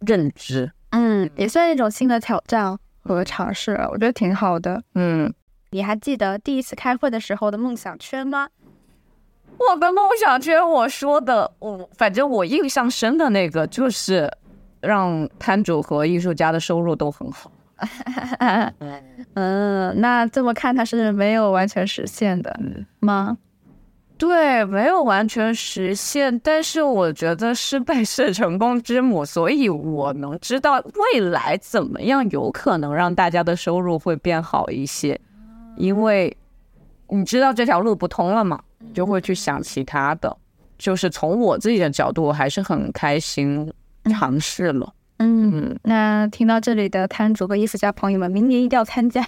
[0.00, 0.72] 认知。
[0.90, 4.82] 嗯，也算一种新的挑战和尝试，我觉得挺好的。
[4.94, 5.32] 嗯，
[5.70, 8.48] 你还记得第一次开会的时候的梦想圈吗？
[9.56, 14.30] 我的梦想圈，我说的，我反正我印象深的那个就是
[14.80, 17.52] 让摊主和艺术家的收入都很好。
[19.34, 22.58] 嗯，那这么看，它是没有完全实现的
[23.00, 23.36] 吗？
[24.16, 35.20] 对，没有完全实现，但是我觉得失败是成功之母，所以我能知道未来怎么样有可能让大家的收入会变好一些，
[35.76, 36.36] 因为
[37.08, 38.60] 你知道这条路不通了嘛。
[38.92, 40.36] 就会去想其他的，
[40.76, 43.72] 就是从我自己的角度，我还是很开心
[44.10, 44.92] 尝试了。
[45.16, 49.26] 嗯，嗯，那听到这里的摊主和艺术家朋友们，明年一定要参加。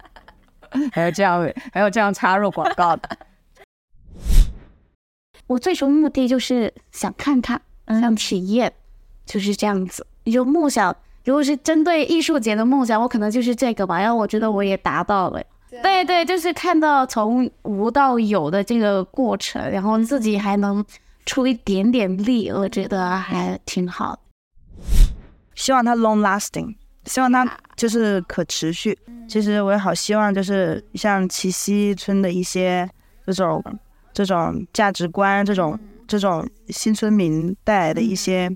[0.90, 3.10] 还有这样，还有这样插入广告的。
[5.48, 8.72] 我最终目的就是想看看想体验，
[9.26, 10.06] 就是这样子。
[10.22, 13.98] 你就梦想，如果是针对艺术节的梦想，我可能就是这个吧。
[13.98, 15.42] 然后我觉得我也达到了。
[15.82, 20.84] 对对，就是看到从无到有的这个过程，然后自己还能
[21.26, 24.18] 出一点点力，我觉得还挺好。
[25.54, 28.98] 希望它 long lasting，希望它就是可持续。
[29.28, 32.88] 其实我也好希望，就是像七溪村的一些
[33.26, 33.62] 这种
[34.24, 38.50] 这种价值观，这种这种新村民带来的一些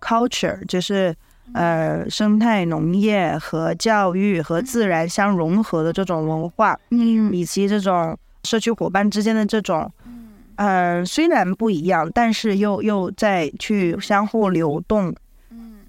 [0.00, 1.14] culture，就是。
[1.54, 9.90] 呃，生态农业和教育和自然相融合的这种文化，嗯，以及这种社区伙伴之间的这种，
[10.56, 15.14] 呃，虽然不一样，但是又又在去相互流动，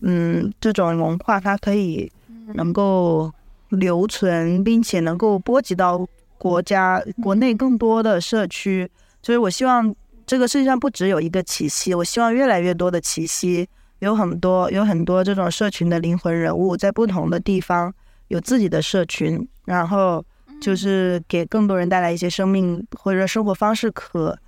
[0.02, 2.10] 嗯，这种文化它可以
[2.54, 3.34] 能够
[3.70, 8.88] 留存，并且能够波及到国家国内更多的社区，
[9.28, 9.94] 所以我希望
[10.26, 13.68] 这个世界上不只有一个奇袭，我希望越来越多的奇袭。
[14.00, 17.94] 有很多有很多这种社群的灵魂人物，在不同的地方
[18.30, 20.24] 有自己的社群，然后
[20.62, 24.40] 就是给更多人带来一些生命或者生活方式可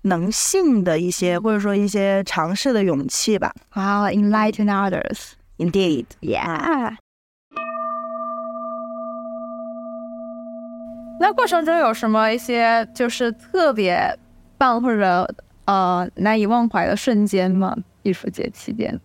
[0.00, 3.52] 能性的一些，或者说一些尝试的勇气吧。
[3.74, 5.32] Wow, enlighten others.
[5.58, 6.96] Indeed, yeah.
[11.20, 14.18] 那过程中有什么一些就是特别
[14.62, 15.28] 棒或者
[15.64, 17.76] 呃难以忘怀的瞬间吗？
[18.04, 19.00] 艺术节期间，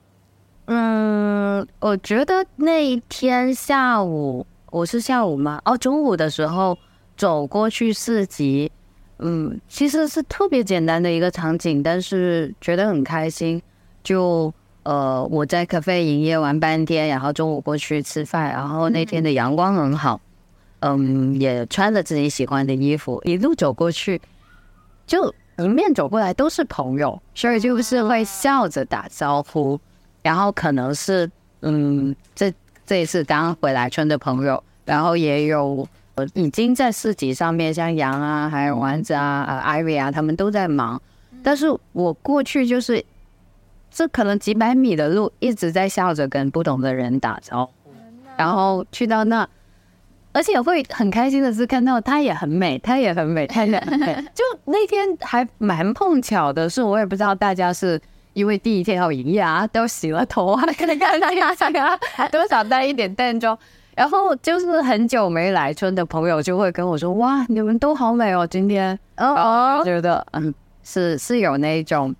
[0.65, 5.59] 嗯，我觉得那一天下午，我是下午吗？
[5.65, 6.77] 哦，中午的时候
[7.15, 8.71] 走过去市集，
[9.17, 13.59] 嗯，其实是特别简单的一个场景，但是觉得很开心。
[14.03, 20.21] 就呃，我在咖啡营业完半天，然后中午过去吃饭，然后那天的阳光很好，
[20.81, 24.21] 嗯，也穿着自己喜欢的衣服，一路走过去，
[25.07, 25.33] 就。
[25.57, 29.79] 迎面走过来都是朋友，所以就是会笑着打招呼。
[30.21, 31.29] 然后可能是，
[31.61, 32.53] 嗯，这
[32.85, 35.87] 这一次刚回来村的朋友，然后也有
[36.33, 41.01] 已经在市集上面，像杨啊，还有丸子啊，呃，艾瑞啊，他们都在忙。
[41.43, 43.03] 但是我过去就是，
[43.89, 47.91] 这可能几百米的路，一直在笑着跟不同的人打招呼。
[48.37, 49.47] 然后去到那。
[50.31, 54.13] 而且会很开心的是看到她也很美，她也很美，她也很美。
[54.35, 57.99] 就那天还蛮碰巧的是，我也不知道大家是
[58.33, 61.97] 因为第一天要营业啊，都洗了头啊，可能看大家想啊，
[62.31, 63.57] 多少带一点淡妆。
[63.95, 72.13] 然后就是很久没来村的朋友就会跟我说：“哇，你们都好美哦，今天。”哦哦，觉得嗯，是是有那种。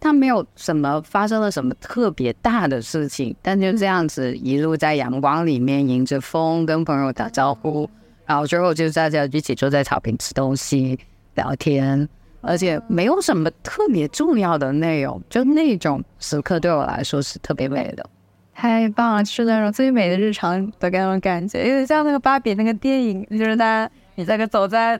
[0.00, 7.88] 他没有什么发生了什么特别大的事情，但就这样子一路在阳光里面迎着风跟朋友打招呼，
[8.24, 10.98] 然后最后就大家一起坐在草坪吃东西
[11.34, 12.08] 聊天，
[12.40, 18.06] 而且没有什么特别重要的内容，就那种时刻对我来说是特别美的，
[18.54, 23.90] 太棒了，是那种最美的日常的那种感觉，有点像那个芭比那个电影，就是他。
[24.18, 24.98] 你这个走在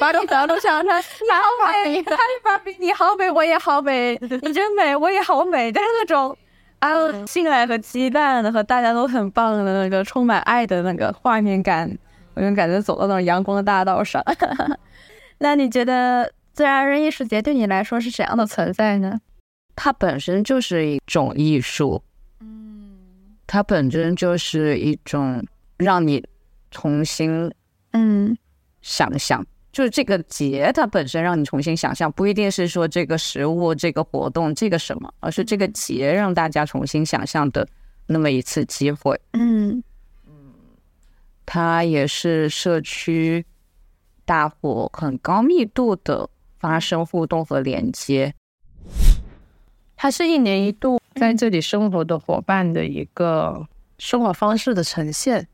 [0.00, 1.42] 芭比的路上，他你好
[1.84, 6.34] 美，他芭比你好美，我也好美，你真美，我也好美，就是那种
[6.78, 6.90] 啊，
[7.26, 11.94] 信赖和期待的和大家都很棒的那个充满爱的那个画面感，
[12.32, 14.24] 我就感觉走到那种阳光的大道上。
[15.40, 19.20] 那你觉得自然人艺术节对你来说是怎样的存在呢？
[19.76, 22.02] 它本身就是一种艺术，
[22.40, 22.96] 嗯，
[23.46, 25.44] 它本身就是一种
[25.76, 26.26] 让你
[26.70, 27.52] 重新，
[27.92, 28.34] 嗯。
[28.84, 29.42] 想象
[29.72, 37.66] 就是这个节，它本身让你重新想象，不一定是说这个食物、这个活动、这个什么，而是这个节让大家重新想象的
[38.06, 39.18] 那么一次机会。
[39.32, 39.82] 嗯
[40.28, 40.52] 嗯，
[41.46, 43.44] 它也是社区
[44.26, 46.28] 大伙很高密度的
[46.60, 48.34] 发生互动和连接。
[49.96, 53.66] 它是一年一度在这里生活的伙伴的一个
[53.98, 55.48] 生活方式的呈现。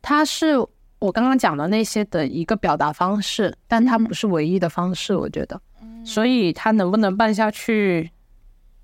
[0.00, 0.56] 它是。
[1.00, 5.60] 我刚刚讲的那些的一个表达方式，但它不是唯一的方式，我觉得，
[6.04, 8.10] 所以它能不能办下去，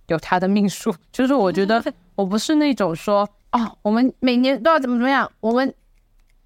[0.08, 0.94] 有它的命数。
[1.12, 1.82] 就是我觉得
[2.16, 5.72] 我不是那种说，哦，我们每年都要怎么怎么样，我们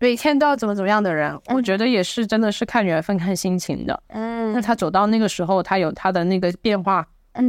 [0.00, 1.38] 每天都要怎么怎么样的人。
[1.46, 4.02] 我觉得也是，真的是看缘分、看心情的。
[4.08, 7.06] 嗯，那他走到那个时候，他有他的那个变化，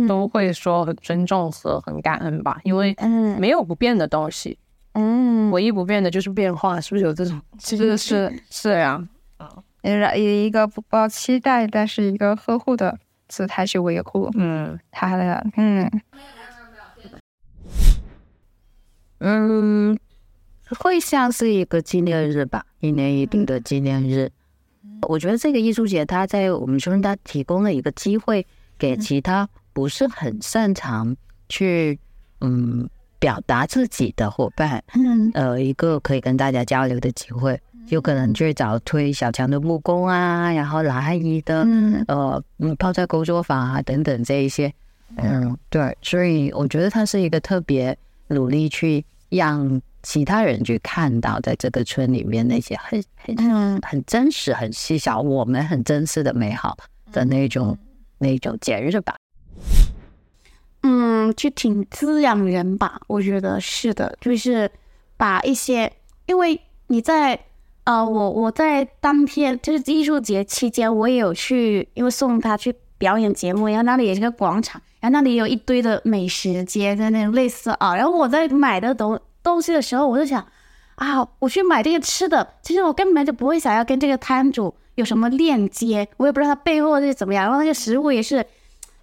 [0.07, 2.95] 都会说很尊重和很感恩吧，因为
[3.39, 4.59] 没有不变的东西。
[4.93, 7.41] 嗯，唯一不变的就是变化，是不是有这种？
[7.57, 9.63] 其实是是呀，啊，
[10.15, 15.89] 以一个不抱期待，但是一个呵护的姿态去维护，嗯，他的，嗯，
[19.19, 19.97] 嗯，
[20.77, 24.31] 会像是一个纪念日吧，一年一度的纪念日。
[25.07, 28.45] 我觉得这个艺术节，它在我们村，它提供了一个机会
[28.77, 31.15] 给其他不是很擅长
[31.49, 31.97] 去
[32.41, 32.87] 嗯
[33.21, 37.57] 表达自己的伙伴，嗯，呃，一个可以跟大家交流的机会，
[37.89, 44.73] 有可能最早推小强的木工啊，然后蓝阿姨的，嗯，呃，嗯，泡菜工作坊啊等等这一些，
[45.17, 47.95] 嗯，对，所以我觉得他是一个特别
[48.27, 53.03] 努力去让其他人去看到，在这个村里面那些很
[53.37, 56.75] 很很真实、很细小，我们很真实的美好
[57.11, 57.77] 的那种
[58.17, 59.15] 那种节日吧。
[60.83, 64.69] 嗯，就挺滋养人吧，我觉得是的，就是
[65.15, 65.93] 把一些，
[66.25, 67.39] 因为你在
[67.83, 80.43] 呃，我我在当天就是艺术节期间，我也有去，因为送他去表演节目，然后那里也是个广场，然后那里有一堆的美食街在那种类似啊，然后我在买的东东西的时候，我就想
[80.95, 88.43] 啊，我去买这个吃的，其实我根本就不会想要跟这个摊主有什么链接，我也不知道他背后是怎么样，然后那个食物也是。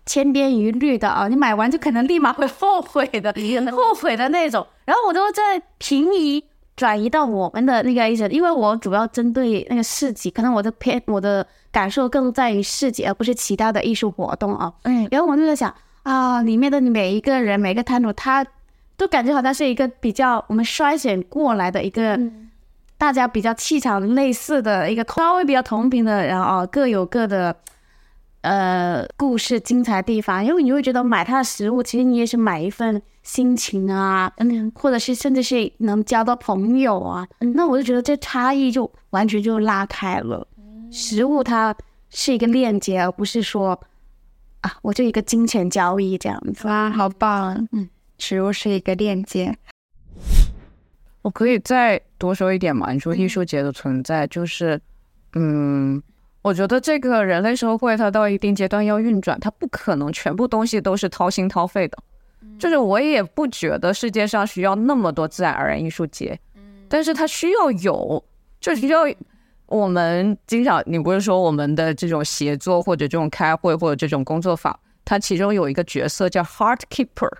[0.09, 3.31] 千篇一律的啊，你买完就可能立马会后悔的，
[3.71, 4.67] 后悔的那种。
[4.87, 6.43] 然后我都在平移
[6.75, 14.73] 转移到我们的那个因为我主要针对那个市集，可能我的偏我的感受更在于市集，而不是其他的艺术活动啊。
[14.85, 15.73] 嗯，然后我就在想
[16.05, 18.47] 啊，里面的每一个人，每个摊主，他
[18.97, 22.19] 都感觉好像是一个比较我们筛选过来的一个，
[22.97, 27.55] 大家比较气场类似的一个稍微比较同频的，然后各有各的。
[28.43, 40.47] 呃，故事精彩的地方，因为你会觉得买它的食物，其实你也是买一份心情啊，嗯，或者是甚至是能交到朋友啊，嗯，那我就觉得这差异就完全就拉开了。
[40.91, 41.74] 食物它
[42.11, 43.78] 是一个链接，而不是说
[44.61, 46.68] 啊，我就一个金钱交易这样子。
[46.68, 47.66] 哇，好棒！
[47.72, 49.59] 嗯，食物是一个链接。
[51.22, 52.93] 我可以再多说一点吗？
[52.93, 54.80] 你说艺术节的存在，就是，
[55.34, 56.01] 嗯。
[56.49, 61.99] 我觉得这个人类社会，它到一定阶段要运转，它不可能全部东西都是掏心掏肺的。
[62.59, 66.40] 就是我也不觉得世界上需要那么多自然而然艺术节，
[66.88, 68.24] 但是它需要有，
[68.61, 69.01] 就需要
[69.66, 74.74] 我们经常，你不是说我们的这种协作或者这种开会或者这种工作坊，
[75.05, 77.30] 它其中有一个角色叫 heart keeper，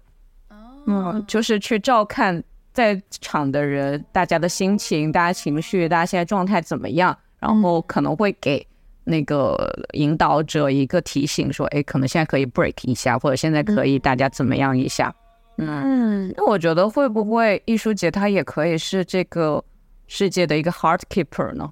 [0.87, 2.45] 嗯，就是去照看
[2.75, 8.67] 在场的人，大家的心情、大家情绪、大家现在状态怎么样，然后可能会给。
[9.09, 9.57] 那个
[9.95, 15.13] 引导者一个提醒说：“哎，可能现在可以 break 一下，或者现在可以大家怎么样一下。”
[15.57, 19.65] 嗯，那我觉得会不会艺术节它也可以是这个
[20.07, 21.69] 世界的一个 heart keeper 呢？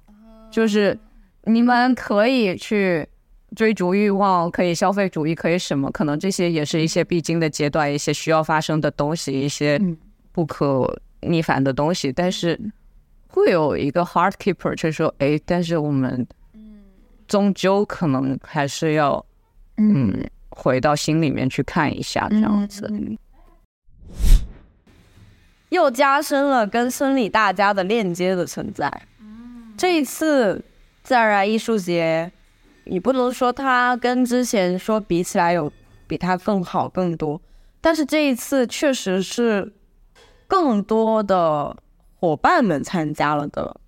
[0.49, 0.97] 就是
[1.43, 3.07] 你们可以去
[3.55, 5.91] 追逐欲望，可以消费主义，可以什么？
[5.91, 9.79] 可能这些也是一些必经的阶段，一些需要发生的东西，一些
[10.31, 12.11] 不可逆反的东西。
[12.11, 12.59] 但是
[13.29, 16.27] 会有一个 heart keeper，就是说：“哎，但是我们。”
[17.27, 19.23] 终究可能还是要，
[19.77, 22.89] 嗯，回到心里面去看一下这样子，
[25.69, 28.91] 又加深了跟村里大家的链接的存在。
[29.77, 30.63] 这一次
[31.03, 32.31] 自然艺术节，
[32.85, 35.71] 你不能说它跟之前说比起来有
[36.07, 37.39] 比它更好更多，
[37.81, 39.73] 但是这一次确实是
[40.47, 41.75] 更多的
[42.15, 43.79] 伙伴们参加了的。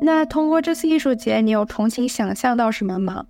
[0.00, 3.26] 那通过这次艺术节，你有重新想象到什么吗？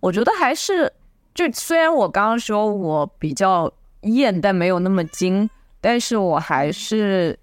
[0.00, 0.92] 我觉得还是，
[1.34, 5.48] 就虽然我刚刚说我比较艳，但没有那么精，
[5.80, 7.38] 但是我还是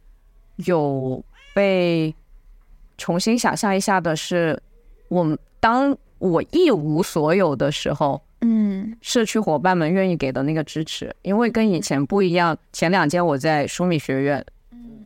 [0.58, 2.14] 有被
[2.98, 4.62] 重新想象一下的是，
[5.08, 12.58] 我当我一无所有的时候，嗯，社区伙伴们愿意给的那个支持，因为跟以前不一样。
[12.74, 14.46] 前两天我在舒米学院，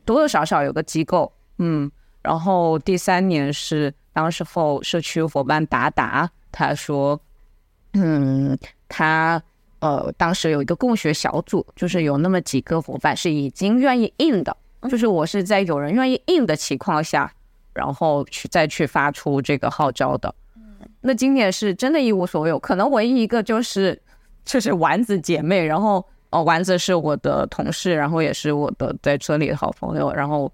[0.06, 1.92] 多多少少有个机构，嗯。
[2.24, 7.20] 然后第三年是当时候社区伙伴达达，他说，
[7.94, 8.58] 嗯，
[8.88, 9.44] 他
[9.80, 14.56] 呃当时有一个共学小组，就是有那么几个伙伴是已经愿意印的，
[14.90, 17.30] 就是我是在有人愿意印的情况下，
[17.74, 20.34] 然后去再去发出这个号召的。
[21.02, 24.02] 那今年是真的一无所有，可能唯一一个就是
[24.46, 30.50] 就是丸子姐妹，然后哦丸子是我的同事，然后也是我的在村里的好朋友，然后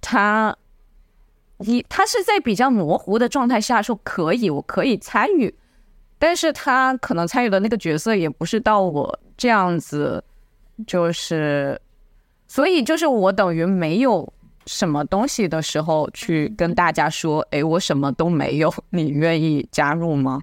[0.00, 0.56] 他。
[1.60, 5.52] 你他是在比较模糊的状态下说可以，我可以参与，
[6.16, 10.22] 但是他可能参与的那个角色也不是到我这样子，
[10.86, 11.80] 就是，
[12.46, 14.32] 所以就是我等于没有
[14.66, 20.40] 什么东西的时候去跟大家说，哎，我什么都没有，你愿意加入吗？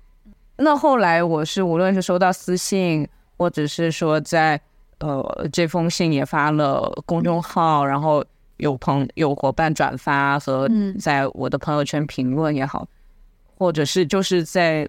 [0.57, 3.07] 那后来我是无论是收到私信，
[3.37, 4.59] 或者是说在
[4.99, 8.21] 呃这封信也发了公众号，然后。
[8.57, 12.87] 有朋有伙伴转发和在我的朋友圈评论也好，
[13.57, 14.87] 或者是就是在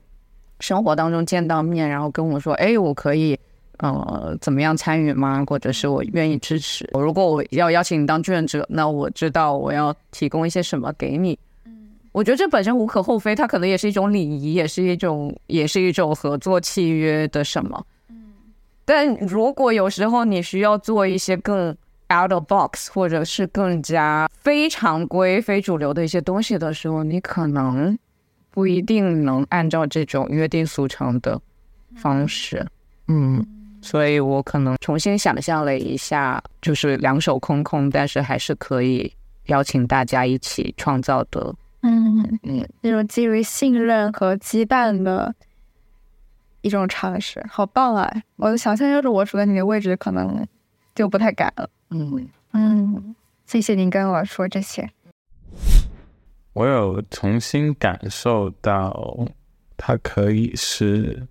[0.61, 3.39] 生活当中见到面，然后跟我说，哎，我可以
[3.79, 5.45] 呃怎么样参与吗？
[5.47, 6.89] 或者是我愿意支持。
[6.95, 11.39] 如果我要邀请你当志愿者，那我知道我要提供一些什么给你。
[12.13, 17.85] 我觉得这本身无可厚非，它可能也是一种礼仪，也是一种，也是一种合作契约的什么。
[18.87, 21.77] 但如果有时候你需要做一些更
[22.13, 27.99] out of box，或者是更加非常规、非主流的一些东西的时候，你可能
[28.51, 31.41] 不一定能按照这种约定俗成的
[31.97, 32.67] 方式。
[33.09, 33.47] 嗯，
[33.81, 39.13] 所以我可能重新想象了一下，就是两手空空，但是还是可以
[39.47, 41.55] 邀请大家一起创造的。
[41.83, 45.33] 嗯嗯，那种基于信任和羁绊的
[46.63, 48.13] 一种尝试，好棒啊！
[48.37, 50.45] 我的想象要是我处在你的位置，可能
[50.97, 51.71] 就不太敢了。
[51.91, 53.15] 嗯嗯，
[53.47, 54.91] 谢谢您跟我说这些。
[56.53, 59.27] 我有重新感受到，
[59.77, 61.27] 它可以是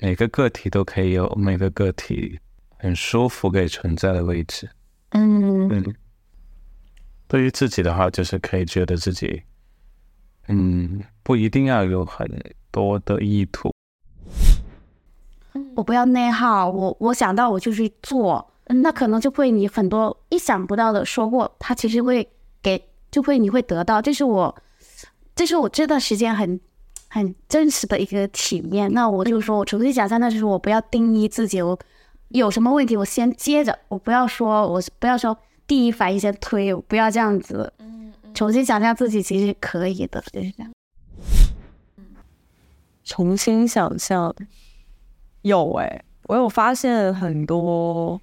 [0.00, 2.38] 每个个体都可以有每个个体
[2.78, 4.70] 很舒服可以存在的位置。
[5.10, 5.94] 嗯嗯，
[7.26, 9.42] 对于自己的话，就是可以觉得自己。
[10.46, 12.26] 嗯，不一定要有很
[12.70, 13.70] 多的意图。
[15.74, 22.28] 我不要内耗，我我想到我就去做，那可能就会你很多意想不到的收获，他其实会
[22.62, 24.00] 给，就会你会得到。
[24.00, 24.54] 这是我，
[25.34, 26.60] 这是我这段时间很
[27.08, 28.92] 很真实的一个体验。
[28.92, 31.78] 那我就说，我重新想象，那就是我不要定义自己，我
[32.28, 37.72] 有什么问题我先接着，我不要说，我不要说第一反应先推，我不要这样子。
[38.34, 40.72] 重新想象自己其实可以的，就是这样。
[43.02, 44.34] 重新想象，
[45.40, 48.20] 有哎、欸，我有发现很多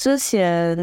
[0.00, 0.74] 之前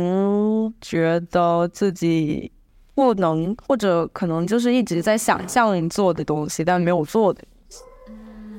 [0.80, 2.52] 觉得自己
[2.94, 7.84] 不能，或者可能就是一直在想象做的东西，但没有做的东西。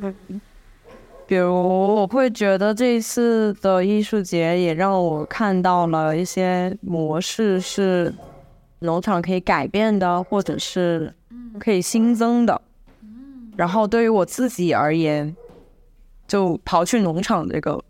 [0.02, 0.40] 嗯，
[1.28, 8.12] 比如我会觉得这一次的艺术节也让我看到了一些模式是。
[8.80, 11.12] 农场可以改变的，或者是
[11.58, 12.62] 可以新增的。
[13.56, 15.36] 然后对于我自己而言，
[16.28, 17.82] 就刨去农场这个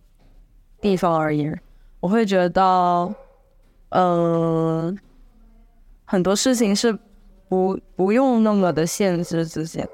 [0.80, 1.60] 地方而言，
[2.00, 2.62] 我会觉得，
[3.90, 4.96] 嗯、呃，
[6.04, 6.96] 很多事情是
[7.48, 9.90] 不不用那么的限制自己的。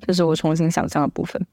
[0.00, 1.46] 这是我重新想象的部分。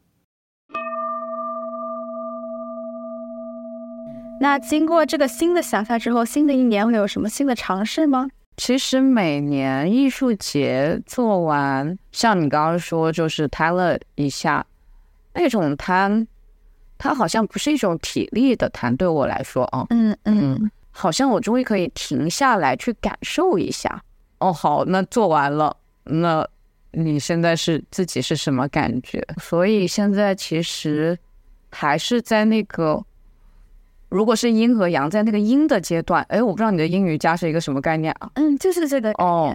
[4.39, 8.29] 那经过这个新的想象之后，新的一年会有什么新的尝试吗？
[8.57, 14.65] 其实每年艺术节做完，像你刚刚说，就是摊了一下
[15.33, 16.25] 那种摊，
[16.97, 24.03] 它好像不是一种体力的谈，对我来说啊，嗯嗯，嗯，好像我终于可以停下来去感受一下。
[24.39, 26.47] 哦，好，那做完了，那
[26.91, 29.25] 你现在是自己是什么感觉？
[29.41, 31.17] 所以现在其实
[31.71, 33.03] 还是在那个。
[34.07, 38.29] 如果是阴和阳在那个阴的阶段，哎，我不知道你的阴瑜伽是一个什么概念啊？
[38.35, 39.53] 嗯，就是这个哦。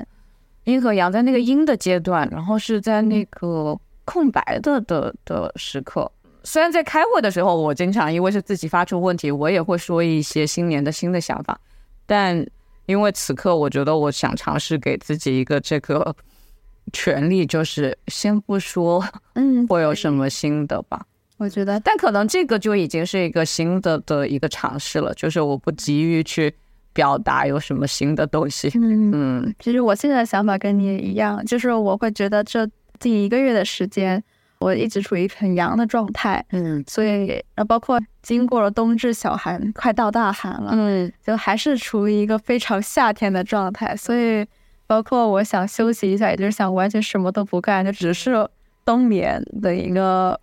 [0.64, 6.10] 阴和阳在那个阴的阶段，然后是在那个空白的的的时刻。
[6.44, 11.58] 虽然在开会的时候，我经常因为是自己发出问题，我也会说一些新年的新的想法，
[12.06, 12.46] 但
[12.86, 16.14] 因为此刻我觉得我想尝试给自己一个这个
[16.92, 21.06] 权利，就是先不说，嗯，会有什么新的吧。
[21.36, 26.52] 我觉得，但可能这个就已经是一个新的的一个尝试了，就是我不急于去
[26.92, 28.70] 表达有什么新的东西。
[28.74, 32.68] 嗯嗯，其实我现在的想法跟你也一样，就是我会觉得这
[32.98, 34.22] 近一个月的时间，
[34.60, 36.44] 我一直处于很阳的状态。
[36.50, 43.96] 嗯，所以呃，包括经过了冬至小寒，快到大寒了，嗯，就还是处于一个非常夏天的状态。
[43.96, 44.46] 所以，
[44.86, 48.48] 包括我想休息一下，也就是想完全什么都不干，就只是
[48.84, 50.38] 冬眠的一个。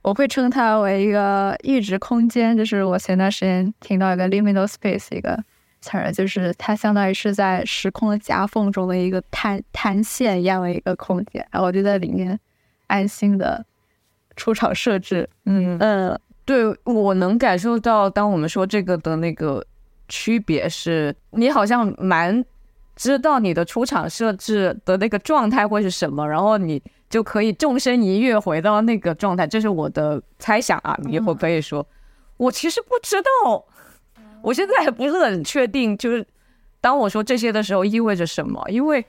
[0.00, 5.36] 我会称它为一个阈值空间，就是我前段时间听到一个 liminal space 一个
[5.80, 12.38] 词儿，就是它相当于是在时空的夹缝中的一个弹弹线一样的一个空间，然后我就在里面
[12.88, 13.64] 安心的
[14.36, 15.30] 出场设置。
[15.46, 19.64] 嗯嗯，对，我能感受到，当我们说这个的那个
[20.08, 22.44] 区别是，你好像蛮
[22.96, 26.82] 知道你的出场设置的那个状态会是什么，然后你。
[27.10, 30.94] 就可以纵身一跃回到那个状态，这是我的猜想啊。
[31.04, 31.86] 你会可以说，
[32.36, 33.64] 我其实不知道，
[34.42, 36.26] 我现在还不是很确定，就是
[36.82, 38.62] 当我说这些的时候意味着什么？
[38.68, 39.02] 因为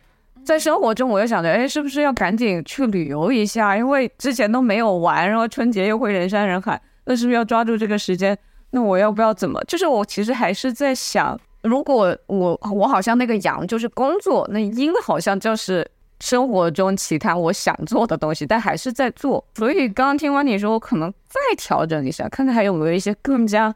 [0.44, 3.78] 在生活中，我又想着，哎，是不是要赶紧去旅游一下？
[3.78, 8.38] 因为之前都没有玩，然后春节又会人山人海，那是不是要抓住这个时间？
[8.72, 9.64] 那我要不要怎么？
[9.66, 15.90] 就是我其实还是在想，如果我我好像那个阳就是工作，那阴好像就是。
[16.22, 19.42] 生活中其他我想做的东西，但还是在做。
[19.54, 23.74] 所以刚刚听完你说，我可能再调整一下，看看还有没有一些更加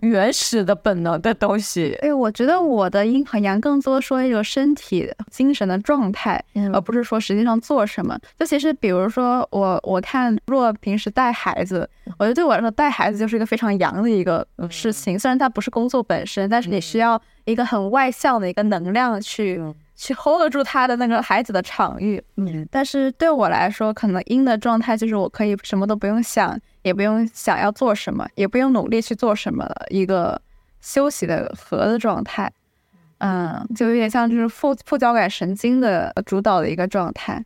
[0.00, 1.96] 原始的本能的东西。
[2.02, 6.42] 哎，我觉得我的阴和阳更多说一个身体、精神的状态，
[6.72, 8.18] 而不是说实际上做什么。
[8.38, 11.88] 就其实，比如说我，我看若平时带孩子，
[12.18, 15.18] 我觉得对我来说带孩子就是一个非常阳的一个事情。
[15.18, 19.62] 虽然它不是工作本身，但是你需要一个很外向的一个能量去。
[20.02, 30.40] 去 hold 住他的那个孩子的场域，嗯，但是对我来说，可能阴的状态就是我可以什么都不用想，也不用想要做什么，也不用努力去做什么了，一个
[30.80, 32.52] 休息的和的状态，
[33.18, 37.44] 嗯，就有点像就是副副交感神经的主导的一个状态。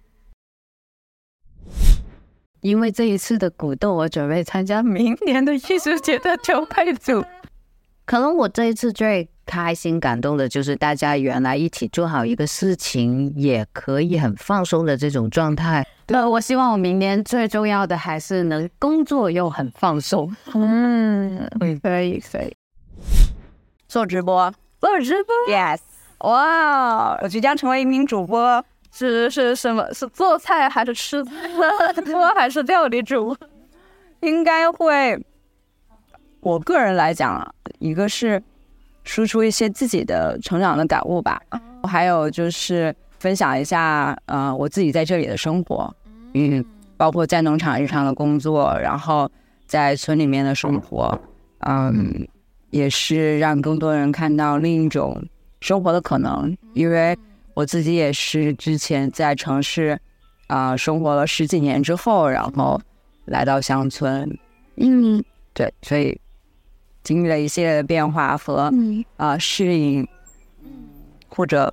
[2.60, 7.22] 因为这一次的鼓动，我准备参加明年的艺术节的筹配组，
[8.04, 9.28] 可能我这一次最。
[9.46, 15.86] 开心感动的就是大家原来一起做好一个事情，也可以很放松的这种状态。
[16.08, 20.34] 那我希望我明年最重要的还是能工作又很放松。
[20.54, 22.56] 嗯，可以可以。
[23.86, 24.50] 做直播，
[24.80, 25.80] 做直播，Yes，
[26.20, 29.92] 哇，我即将成为一名主播，是是什么？
[29.92, 31.32] 是做菜还是吃菜？
[32.02, 33.36] 做 还是料理主？
[34.20, 35.22] 应该会。
[36.40, 37.52] 我个人来讲啊，
[37.84, 38.42] 一个是。
[39.06, 41.38] 输出一些自己的成长的感悟吧，
[41.82, 45.94] 还有就是分享一下，呃，我自己在这里的生活，
[46.32, 46.64] 嗯，
[46.96, 49.30] 包括在农场日常的工作，然后
[49.66, 51.20] 在村里面的生活，
[51.66, 52.26] 嗯，
[52.70, 55.22] 也是让更多人看到另一种
[55.60, 57.14] 生活的可能，因为
[57.52, 60.00] 我自己也是之前在城市，
[60.46, 62.80] 啊、呃，生活了十几年之后，然后
[63.26, 64.34] 来到乡村，
[64.76, 65.22] 嗯，
[65.52, 66.18] 对，所以。
[67.04, 68.72] 经历了一系列的变化和
[69.16, 70.08] 啊、适应，
[71.28, 71.72] 或者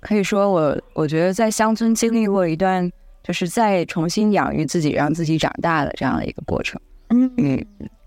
[0.00, 2.90] 可以说我我觉得在乡村经历过一段，
[3.22, 6.80] 就是再重新养育自己，让自己长大的这样的一个过程。
[7.08, 7.32] 嗯。
[7.38, 7.66] 嗯，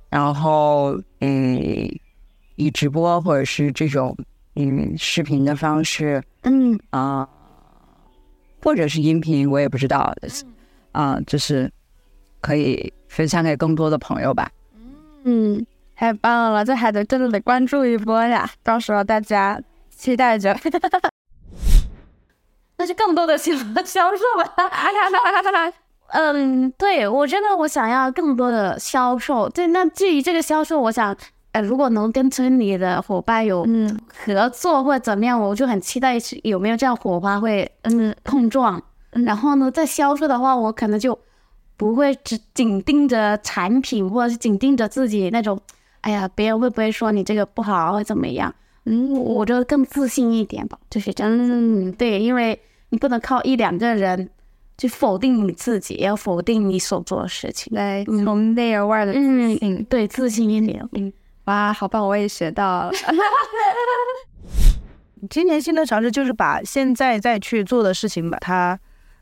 [0.09, 1.57] 然后嗯，
[2.55, 4.15] 以直播或者是这种
[4.55, 6.77] 嗯视频的方式，嗯。
[6.89, 7.29] 啊、呃，
[8.61, 10.13] 或者是音频，我也不知道，
[10.91, 11.71] 啊、呃，就是
[12.41, 14.51] 可以分享给更多的朋友吧。
[15.25, 15.65] 嗯，
[15.99, 16.63] 太棒了！
[16.63, 20.57] 这还得真的得关注一波呀，到时候大家期待着。
[22.77, 23.51] 那就更多的销
[23.83, 24.55] 销售吧。
[26.11, 29.49] 嗯，对，我真的我想要更多的销售。
[29.49, 31.13] 对，那至于这个销售，我想，
[31.51, 38.81] 呃，如果能跟村里的伙伴有嗯合作或者怎么样，我就很期待有没有这样火花会嗯碰撞。
[39.11, 41.19] 然后呢，在销售的话，我可能就。
[41.75, 45.57] 不会只紧盯着产品，或者是紧盯着自己那种，
[46.01, 48.53] 哎呀，别人会不会说你这个不好，或怎么样？
[48.85, 51.31] 嗯，我觉得更自信一点吧，就是这样。
[51.37, 54.29] 嗯，对，因为你不能靠一两个人
[54.77, 57.73] 去否定你自己，也要否定你所做的事情。
[57.73, 60.87] 对，从内而外的自信，嗯，对，自信一点。
[60.93, 61.11] 嗯，
[61.45, 62.91] 哇，好棒，我也学到了。
[65.29, 68.79] 今年新的尝试就是把现在再去做的事情把它。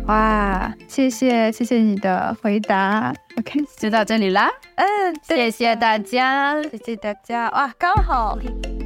[0.07, 4.85] 哇，谢谢谢谢你的回答，OK，就到这里啦，嗯，
[5.23, 8.37] 谢谢大家，谢谢大家，哇，刚好。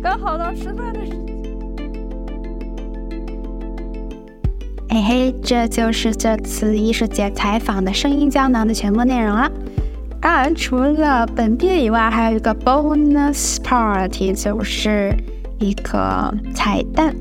[0.03, 1.25] 刚好到吃饭的时间。
[4.89, 9.49] 嘿嘿，这就是这次艺术节采访的声音胶囊的全部内容了。
[10.21, 15.11] 当然，除了本片以外，还有一个 bonus part，就是
[15.59, 17.15] 一个彩蛋。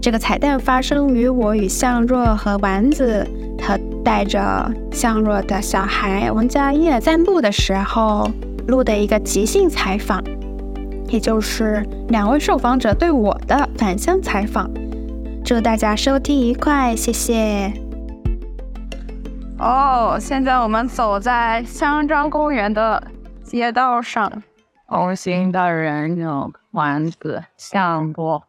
[0.00, 3.26] 这个彩蛋发生于我与向若和丸子，
[3.60, 8.30] 和带着向若的小孩王佳叶散步的时候
[8.68, 10.22] 录的一个即兴采访。
[11.08, 14.68] 也就是两位受访者对我的反向采访，
[15.44, 17.72] 祝大家收听愉快，谢谢。
[19.58, 23.02] 哦，现在我们走在香樟公园的
[23.44, 24.42] 街道上，
[24.88, 28.42] 同行的人有丸子、向若、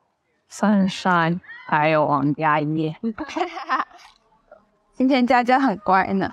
[0.51, 2.95] Sunshine，还有王佳叶。
[4.93, 6.31] 今天佳佳很乖呢。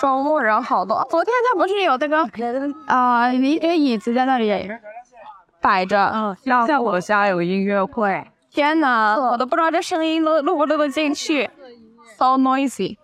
[0.00, 2.22] 周末人好多，昨天他不是有那个
[2.86, 4.70] 啊、呃，一个椅子在那里
[5.60, 6.10] 摆着。
[6.14, 6.36] 嗯，
[6.66, 8.26] 在我家有音乐会。
[8.50, 11.50] 天哪，我都不知道这声音录录不录得进去
[12.16, 12.96] ，so noisy。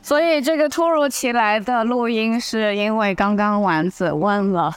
[0.00, 4.72] 所以这个突如其来的录音是因为刚刚丸子问了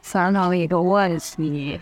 [0.00, 1.80] 三郎一个问题。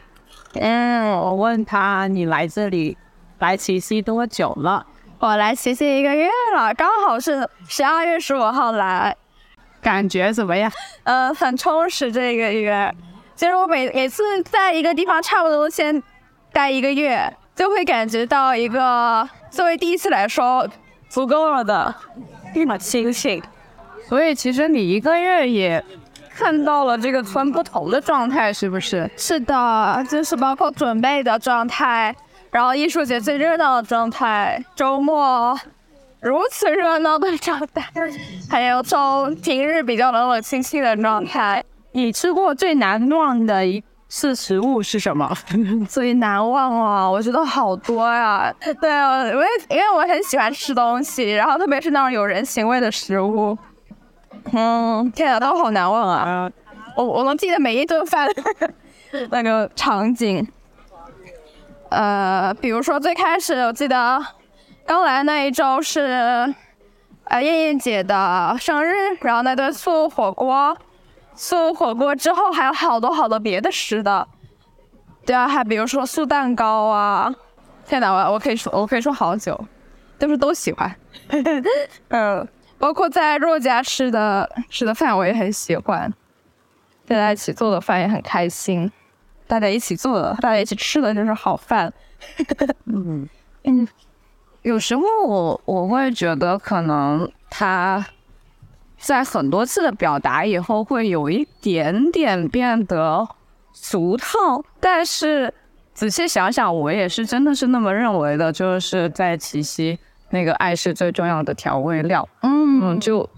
[0.60, 2.96] 嗯，我问他你来这里
[3.38, 4.86] 来奇溪多久了？
[5.18, 9.16] 我来奇溪一个月了，刚好是十二月十五号来，
[9.80, 10.70] 感觉怎么样？
[11.04, 12.94] 呃，很充实这一个月。
[13.34, 16.02] 其实我每每次在一个地方差不多先
[16.52, 20.68] 待一个月，就会感觉到一个作为第一次来说
[21.08, 21.94] 足够了的
[22.54, 23.42] 立马清醒。
[24.08, 25.84] 所以其实你一个月也
[26.36, 29.10] 看到了这个村不同的状态，是不是？
[29.16, 32.14] 是的，就是包括准备的状态。
[32.50, 35.58] 然后艺术节最热闹的状态，周末
[36.20, 37.84] 如此热闹的状态，
[38.50, 41.64] 还有周平日比较冷冷清清的状态。
[41.92, 45.34] 你吃过最难忘的一次食物是什么？
[45.88, 48.54] 最难忘啊，我觉得好多呀。
[48.80, 53.56] 对啊，因为因为我很喜欢吃东西，然后特别是那种有人情味的食物。
[54.52, 56.50] 嗯，天啊，都好难忘啊！
[56.96, 58.28] 我我能记得每一顿饭
[59.30, 60.46] 那个场景。
[61.90, 64.20] 呃，比如说最开始我记得
[64.84, 66.52] 刚来那一周是
[67.24, 70.76] 呃燕燕姐的生日，然后那顿素火锅，
[71.34, 74.26] 素火锅之后还有好多好多别的吃的，
[75.24, 77.32] 对啊，还比如说素蛋糕啊，
[77.86, 79.58] 天哪，我我可以说我可以说好久，
[80.18, 80.92] 就是都喜欢，
[82.08, 86.12] 嗯，包括在若家吃的吃的饭我也很喜欢，
[87.06, 88.90] 大家一起做的饭也很开心。
[89.48, 91.92] 大家一起做的，大家一起吃的就是好饭。
[92.86, 93.28] 嗯
[93.62, 93.86] 嗯，
[94.62, 98.04] 有时候我我会觉得，可能他
[98.98, 103.28] 在很多次的表达以后，会有一点点变得
[103.72, 104.64] 俗套。
[104.80, 105.54] 但是
[105.94, 109.96] 仔细想想，我也是真的是那么认为的，就是在奇溪，
[110.30, 112.28] 那个爱是最重要的调味料。
[112.42, 113.28] 嗯嗯，就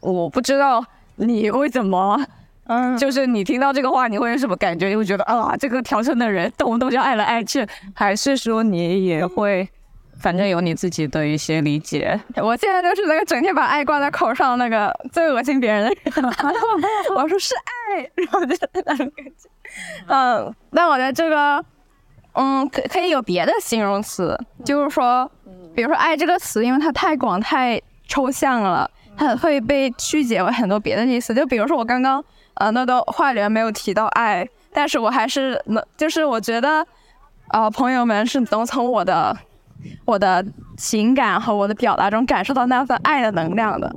[0.00, 0.84] 我不知道
[1.16, 2.20] 你会怎么。
[2.70, 4.88] 嗯，就是你听到这个话，你会有什么感觉？
[4.88, 9.66] 你会觉得啊，这个调成的人动不动就爱来爱去，还是说你也会，
[10.20, 12.20] 反正有你自己的一些理解？
[12.36, 16.24] 我现在就是那个整天把爱挂在口上那个最恶心别人的人。
[17.16, 19.48] 我说是爱，然后就那种感觉。
[20.08, 21.64] 嗯，那我觉得这个，
[22.38, 25.30] 嗯，可可以有别的形容词，就是说，
[25.74, 31.34] 比如说爱这个词，因为它太广太抽象了，它会被曲解为很多别的意思。
[31.34, 32.24] 就比如说我刚刚。
[32.60, 36.84] 呃，那段话里面没有提到爱，但是我还是能，就是我觉得，
[37.50, 39.38] 呃，朋友们是能从我的
[40.04, 40.44] 我的
[40.76, 43.94] 情感和我的表达中感受到那份爱的能量的，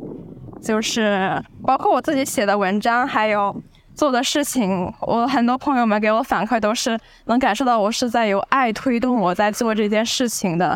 [0.61, 3.59] 就是包括我自己写的文章，还有
[4.01, 10.75] 做的事情，我很多朋友们给我反馈都是能感受到我是在由爱推动我在做这件事情的，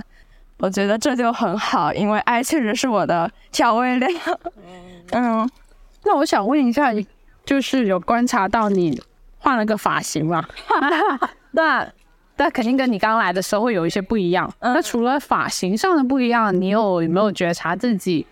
[0.60, 4.08] 我觉得这就很好，因为爱确实是我的调味料。
[5.12, 5.50] 嗯，
[6.04, 7.04] 那我想问一下你。
[7.44, 9.00] 就是有观察到你
[9.38, 10.44] 换了个发型嘛？
[11.54, 11.88] 那
[12.38, 14.52] 那肯定跟你刚来的时候会有一些不一样。
[14.60, 18.26] 那除了发型上的不一样，你有有没有觉察自己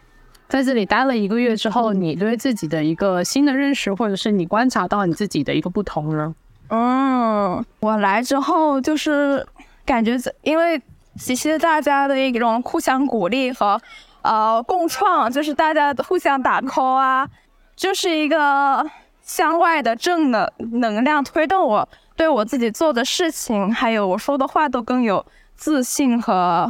[0.53, 6.35] 在这里待了一个月之后，你对自己的一个新的认识，或者是你观察到你自己的一个不同呢？
[6.69, 9.43] 嗯，我来之后就是
[9.83, 10.79] 感觉，因为
[11.17, 13.81] 其实大家的一种互相鼓励和
[14.21, 17.27] 呃共创，就是大家互相打 call 啊，
[17.75, 18.87] 就是一个。
[19.25, 21.87] 向外的正的能量推动我，
[22.17, 25.25] 对我自己做的事情，还有我说的话都更有
[25.55, 26.69] 自信和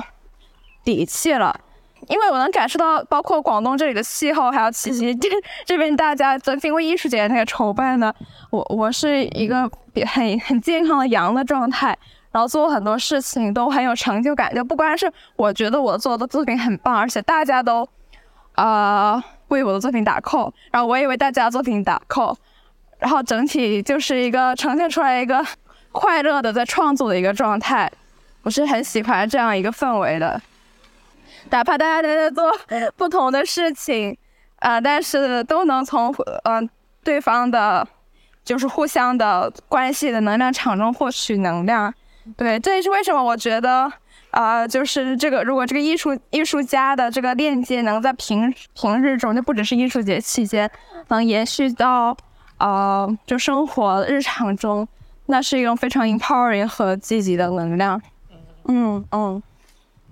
[0.84, 1.60] 底气了。
[2.08, 5.30] 因为我能感受到，包括广东这里的气候，还有奇溪 这
[5.66, 8.14] 这边大家在经过艺术节那个筹办呢，
[8.50, 9.70] 我我是一个
[10.06, 11.98] 很很健康的阳的状态，
[12.32, 14.54] 然后做很多事情都很有成就感。
[14.54, 17.88] 就不光是我觉得我做的作品很棒，而且大家都
[18.56, 19.14] 啊。
[19.14, 22.36] 呃为我的作品打 call，然后我也为大家作品打 call，
[22.98, 25.46] 然后整体就是一个呈现出来一个
[25.92, 27.92] 快乐的在创作的一个状态，
[28.42, 30.42] 我是很喜欢这样一个氛围的。
[31.50, 32.52] 哪怕大家都在做
[32.98, 34.18] 不同的事情，
[34.58, 36.14] 啊、但是都能从
[36.46, 36.70] 嗯、呃、
[37.04, 37.88] 对方的，
[38.44, 41.94] 就是互相的关系的能量场中获取能量。
[42.38, 43.92] 对，这也是为什么我觉得。
[44.32, 50.68] 啊、就是这个，如果这个艺术艺术家的这个链接能在平平日中，就不只是艺术节期间，
[51.10, 52.18] 能延续到，
[52.58, 54.88] 呃，就生活日常中，
[55.28, 58.02] 那是一种非常 empowering 和积极的能量。
[58.68, 59.44] 嗯嗯，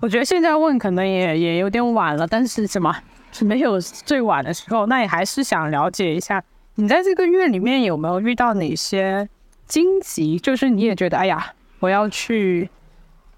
[0.02, 2.94] 我觉得现在问可能也也有点晚了，但是什么
[3.32, 6.44] 是没有最晚的时候，那也还是想了解一下，
[6.76, 9.30] 你在这个月里面有没有遇到哪些
[9.68, 10.40] 荆棘？
[10.40, 12.68] 就是你也觉得，哎呀，我要去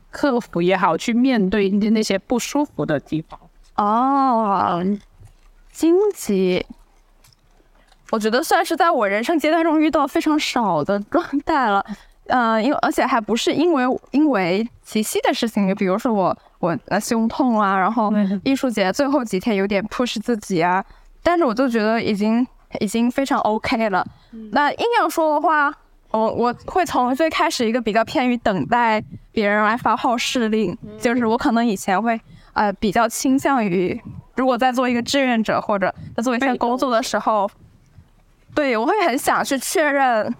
[0.09, 3.37] 克服也好，去面对那些不舒服的地方。
[3.75, 4.81] 哦，
[5.69, 6.65] 荆棘，
[8.11, 11.85] 我觉得算是在我人生阶段中遇到非常少的状态了。
[12.27, 18.09] 嗯、因而且还不是因为因为七夕的事情，比如说我我呃胸痛啊，然后
[18.45, 20.81] 艺术节最后几天有点 push 自己啊，
[21.21, 22.47] 但是我就觉得已经
[22.79, 24.01] 已经非常 OK 了。
[24.51, 25.69] 那硬要说的话，
[26.11, 29.03] 我我会从最开始一个比较偏于等待
[29.33, 32.17] 别人来发号施令，就是我可能以前会
[32.53, 34.01] 呃比较倾向于，
[34.37, 37.51] 如果在做一个志愿者或者在做一些工作的时候，
[38.55, 40.33] 对，我会很想去确认。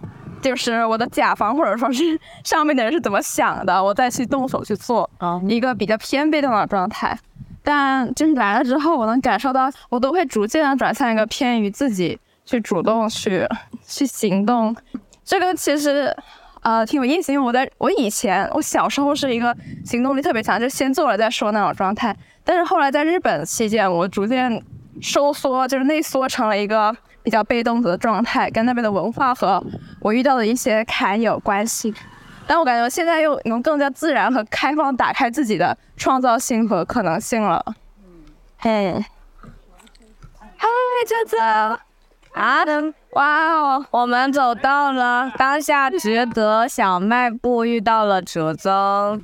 [0.44, 5.08] 就是我的甲方或者说是上面的人是怎么想的，我再去动手去做，
[5.48, 7.18] 一个比较偏被动的状态。
[7.62, 13.48] 但就是来了之后，我能感受到，我都会逐渐的转向一个偏于自己去主动去
[13.86, 14.76] 去行动。
[15.24, 16.14] 这个其实
[16.60, 22.14] 呃挺有意思，因为我在我以前我小时候是一个行动力特别强，就先做了再说那种状态。
[22.44, 24.62] 但是后来在日本期间，我逐渐
[25.00, 26.94] 收缩，就是内缩成了一个。
[27.24, 29.60] 比较被动的状态，跟那边的文化和
[29.98, 31.92] 我遇到的一些坎有关系。
[32.46, 37.64] 但我感觉现在又能更加自然和开放，打开自己的创造性和可能性了。
[38.58, 39.02] 嘿，
[40.58, 40.68] 嗨，
[41.08, 41.80] 哲哲，
[42.34, 42.62] 啊，
[43.12, 49.18] 哇哦，我们走到了当下值得小卖部遇到了哲哲。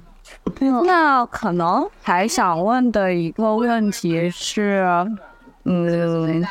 [0.60, 5.06] 那可能还想问的一个问题是，
[5.64, 6.42] 嗯。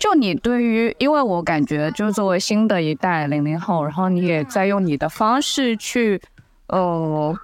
[0.00, 6.18] 就你对于，因为我感觉，就是作为新的一代零零后，然后你也在用你的方式去，
[6.68, 7.36] 呃，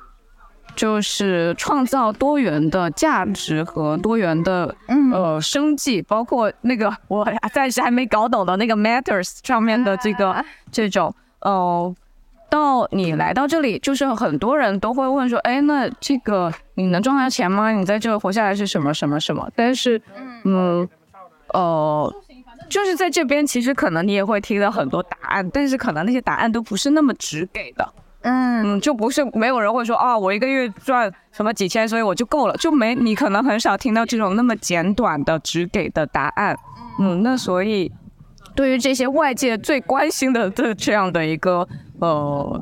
[0.74, 4.74] 就是创造多元的价值和多元的
[5.12, 10.42] 呃生计，包括那个我暂时还没搞懂的那个 Matters 上面的这个
[10.72, 11.94] 这种，呃，
[12.48, 17.70] 到你来到这里，就是很多人都会问说，哎，那这个你能赚到钱吗？
[17.72, 19.46] 你在这活下来是什么什么什么？
[19.54, 20.00] 但是，
[20.44, 20.88] 嗯，
[21.52, 22.10] 呃。
[22.68, 27.92] 就是在这边，其实可能你也会听到很多答案，但是可能那些答案都不是那么直给的。
[28.22, 36.56] 嗯，就不是没有人会说啊，我一个月赚什么几千，所以我就够了，就没你可能很少听到这种那么简短的直给的答案。
[36.98, 37.92] 嗯，那所以
[38.56, 41.68] 对于这些外界最关心的的这样的一个
[42.00, 42.60] 呃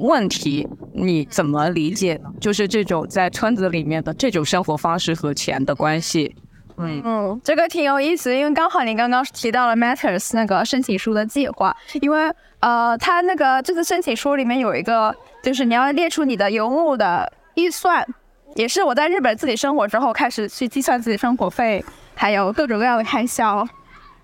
[0.00, 2.30] 问题，你怎么理解呢？
[2.38, 6.36] 就是这种在村子里面的这种生活方式和钱的关系。
[6.76, 7.02] 嗯。
[7.04, 18.06] 嗯，这个挺有意思，因为刚好你刚刚提到了 Matters 那个申请书的计划，因为呃，他那个这次申请书里面有一个，就是你要列出你的游牧的预算，
[18.54, 23.66] 也是我在日本自己生活之后开始去计算自己生活费，还有各种各样的开销，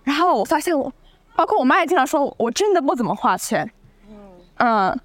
[0.05, 0.93] 然后我发现我，
[1.37, 3.71] 包括我妈也经常说，我真的不怎么花钱，
[4.59, 4.99] 嗯，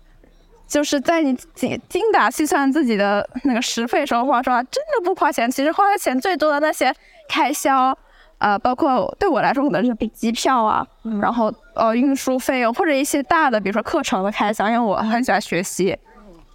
[0.76, 6.94] 就是在你精精打细算自己的那个食费时候，话说真的不花钱，其实花的钱最多的那些。
[7.30, 7.98] 开销，
[8.40, 15.98] 呃，包括对我来说可能是比机票啊，嗯、然后呃运输费用或者一些大的，比如说课程的开销，因为我很喜欢学习，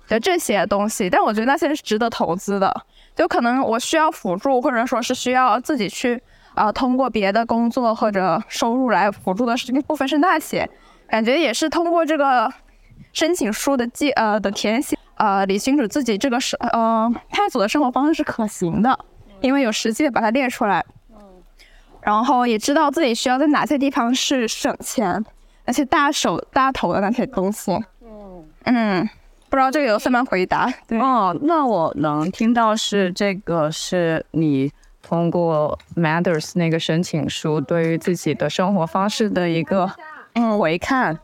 [0.07, 1.09] 就这些东西。
[1.09, 2.71] 但我觉得那些是值得投资的，
[3.17, 6.17] 就可能我需要辅助，或者说是需要自己去
[6.55, 10.69] 啊、呃、通过别的工作或者收入来辅助的是一部分是那些，
[11.09, 12.53] 感觉也是通过这个
[13.13, 18.99] 申请书的记呃的填写，呃理清楚自己这个是呃探索的生活方式是可行的。
[19.41, 20.85] 因为有实际的把它列出来，
[22.03, 25.25] 然后也知道自己需要在哪些地方是省钱，
[25.65, 27.73] 那些大手大头的那些东西。
[28.03, 29.09] 嗯嗯，
[29.49, 30.71] 不知道这个有什么回答？
[30.87, 39.91] 对哦，那我能听到是这个是你通过 Matters 那个申请书对于自己的生活方式的一个
[40.35, 41.19] 嗯回看。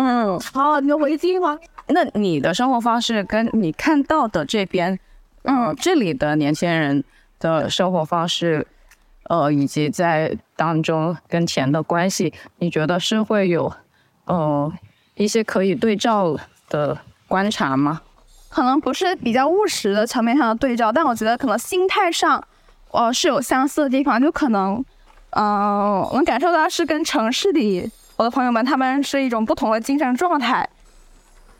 [0.00, 1.58] 嗯，好，你的围巾吗？
[1.88, 4.98] 那你的生活方式跟你看到的这边，
[5.42, 7.04] 嗯，这里的年轻人。
[7.40, 8.66] 的生活方式，
[9.30, 13.72] 呃，以及在当中跟钱的关系，你觉得是会有，
[14.26, 14.70] 呃，
[15.14, 16.36] 一些可以对照
[16.68, 18.02] 的观察吗？
[18.50, 22.46] 可能不是比较务实的层面上的对照，但我觉得可能心态上，
[22.90, 24.84] 呃，是有相似的地方，就可能，
[25.30, 27.90] 呃，我能感受到是跟城市里
[28.20, 30.68] 我的朋友们他们是一种不同的精神状态。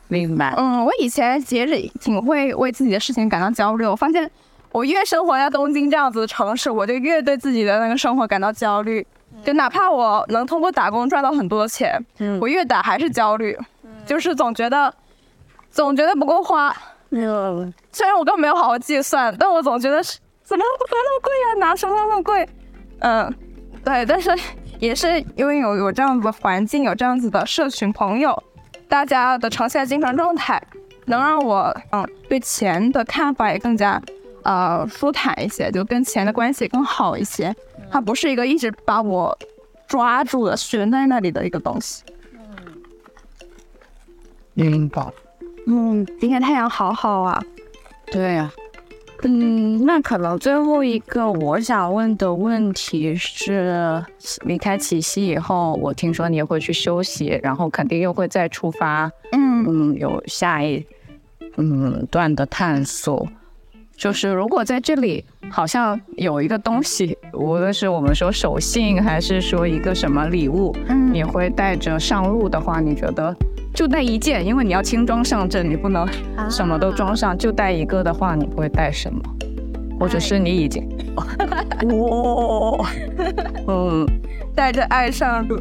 [0.09, 0.53] 明白。
[0.55, 4.29] 嗯，我以前其实挺会为自己的事情感到焦虑，我发现。
[4.71, 9.05] 我越生活在东京这样子的城市，我就越对自己的那个生活感到焦虑。
[9.43, 11.99] 就哪怕我能通过打工赚到很多钱，
[12.39, 13.57] 我越打还是焦虑，
[14.05, 14.93] 就是总觉得
[15.71, 16.73] 总觉得不够花，
[17.09, 21.67] 嗯，虽然我根本没有好好计算，但我总觉得是怎么会那么贵呀？
[21.67, 22.47] 拿什么那么贵？
[22.99, 23.33] 嗯，
[23.83, 24.29] 对，但是
[24.81, 28.43] 也是因为有有这样子的环境，有这样子的社群朋友，
[28.89, 30.61] 大家的呈现精神状态，
[31.05, 34.01] 能让我嗯对钱的看法也更加
[34.43, 37.55] 呃舒坦一些，就跟钱的关系更好一些。
[37.91, 39.37] 它不是一个一直把我
[39.87, 42.03] 抓住了悬在那里的一个东西。
[44.55, 45.13] 嗯，宝，
[45.67, 47.39] 嗯，今天太阳好好啊。
[48.07, 48.60] 对呀、啊。
[49.23, 54.03] 嗯，那可能最后一个我想问的问题是，
[54.45, 60.83] 离开奇溪以后，我听说你也会去休息，然后肯定又会再出发，嗯嗯，有下一
[61.57, 63.27] 嗯段的探索。
[63.95, 73.35] 就是如果在这里好像有一个东西，无论是我们说手信，还是说一个什么礼物，嗯，你会带着上路的话，你觉得？
[73.73, 76.07] 就带一件，因为你要轻装上阵，你不能
[76.49, 79.19] 什么都装上，啊、就带一个的话，你会带什么？
[79.99, 81.23] 或者是你已经，哇，
[83.67, 84.05] 嗯，
[84.55, 85.59] 带着爱上路，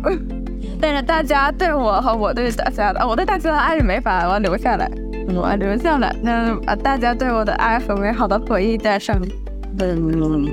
[0.80, 4.90] 带着大家对我和我对大家的，我对大家的爱是没法，我要留下来，
[5.28, 9.20] 我要留下来，那把大家对我的爱和美好的回忆带上。
[9.78, 10.48] 嗯，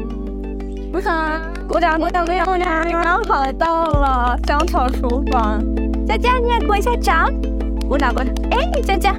[0.91, 2.87] 鼓掌，鼓掌，鼓掌，鼓掌，鼓掌！
[2.87, 5.63] 你们好到了香草厨房。
[6.07, 7.29] 佳佳，你也鼓一下掌，
[7.89, 8.33] 鼓掌鼓掌。
[8.51, 9.13] 哎，佳佳。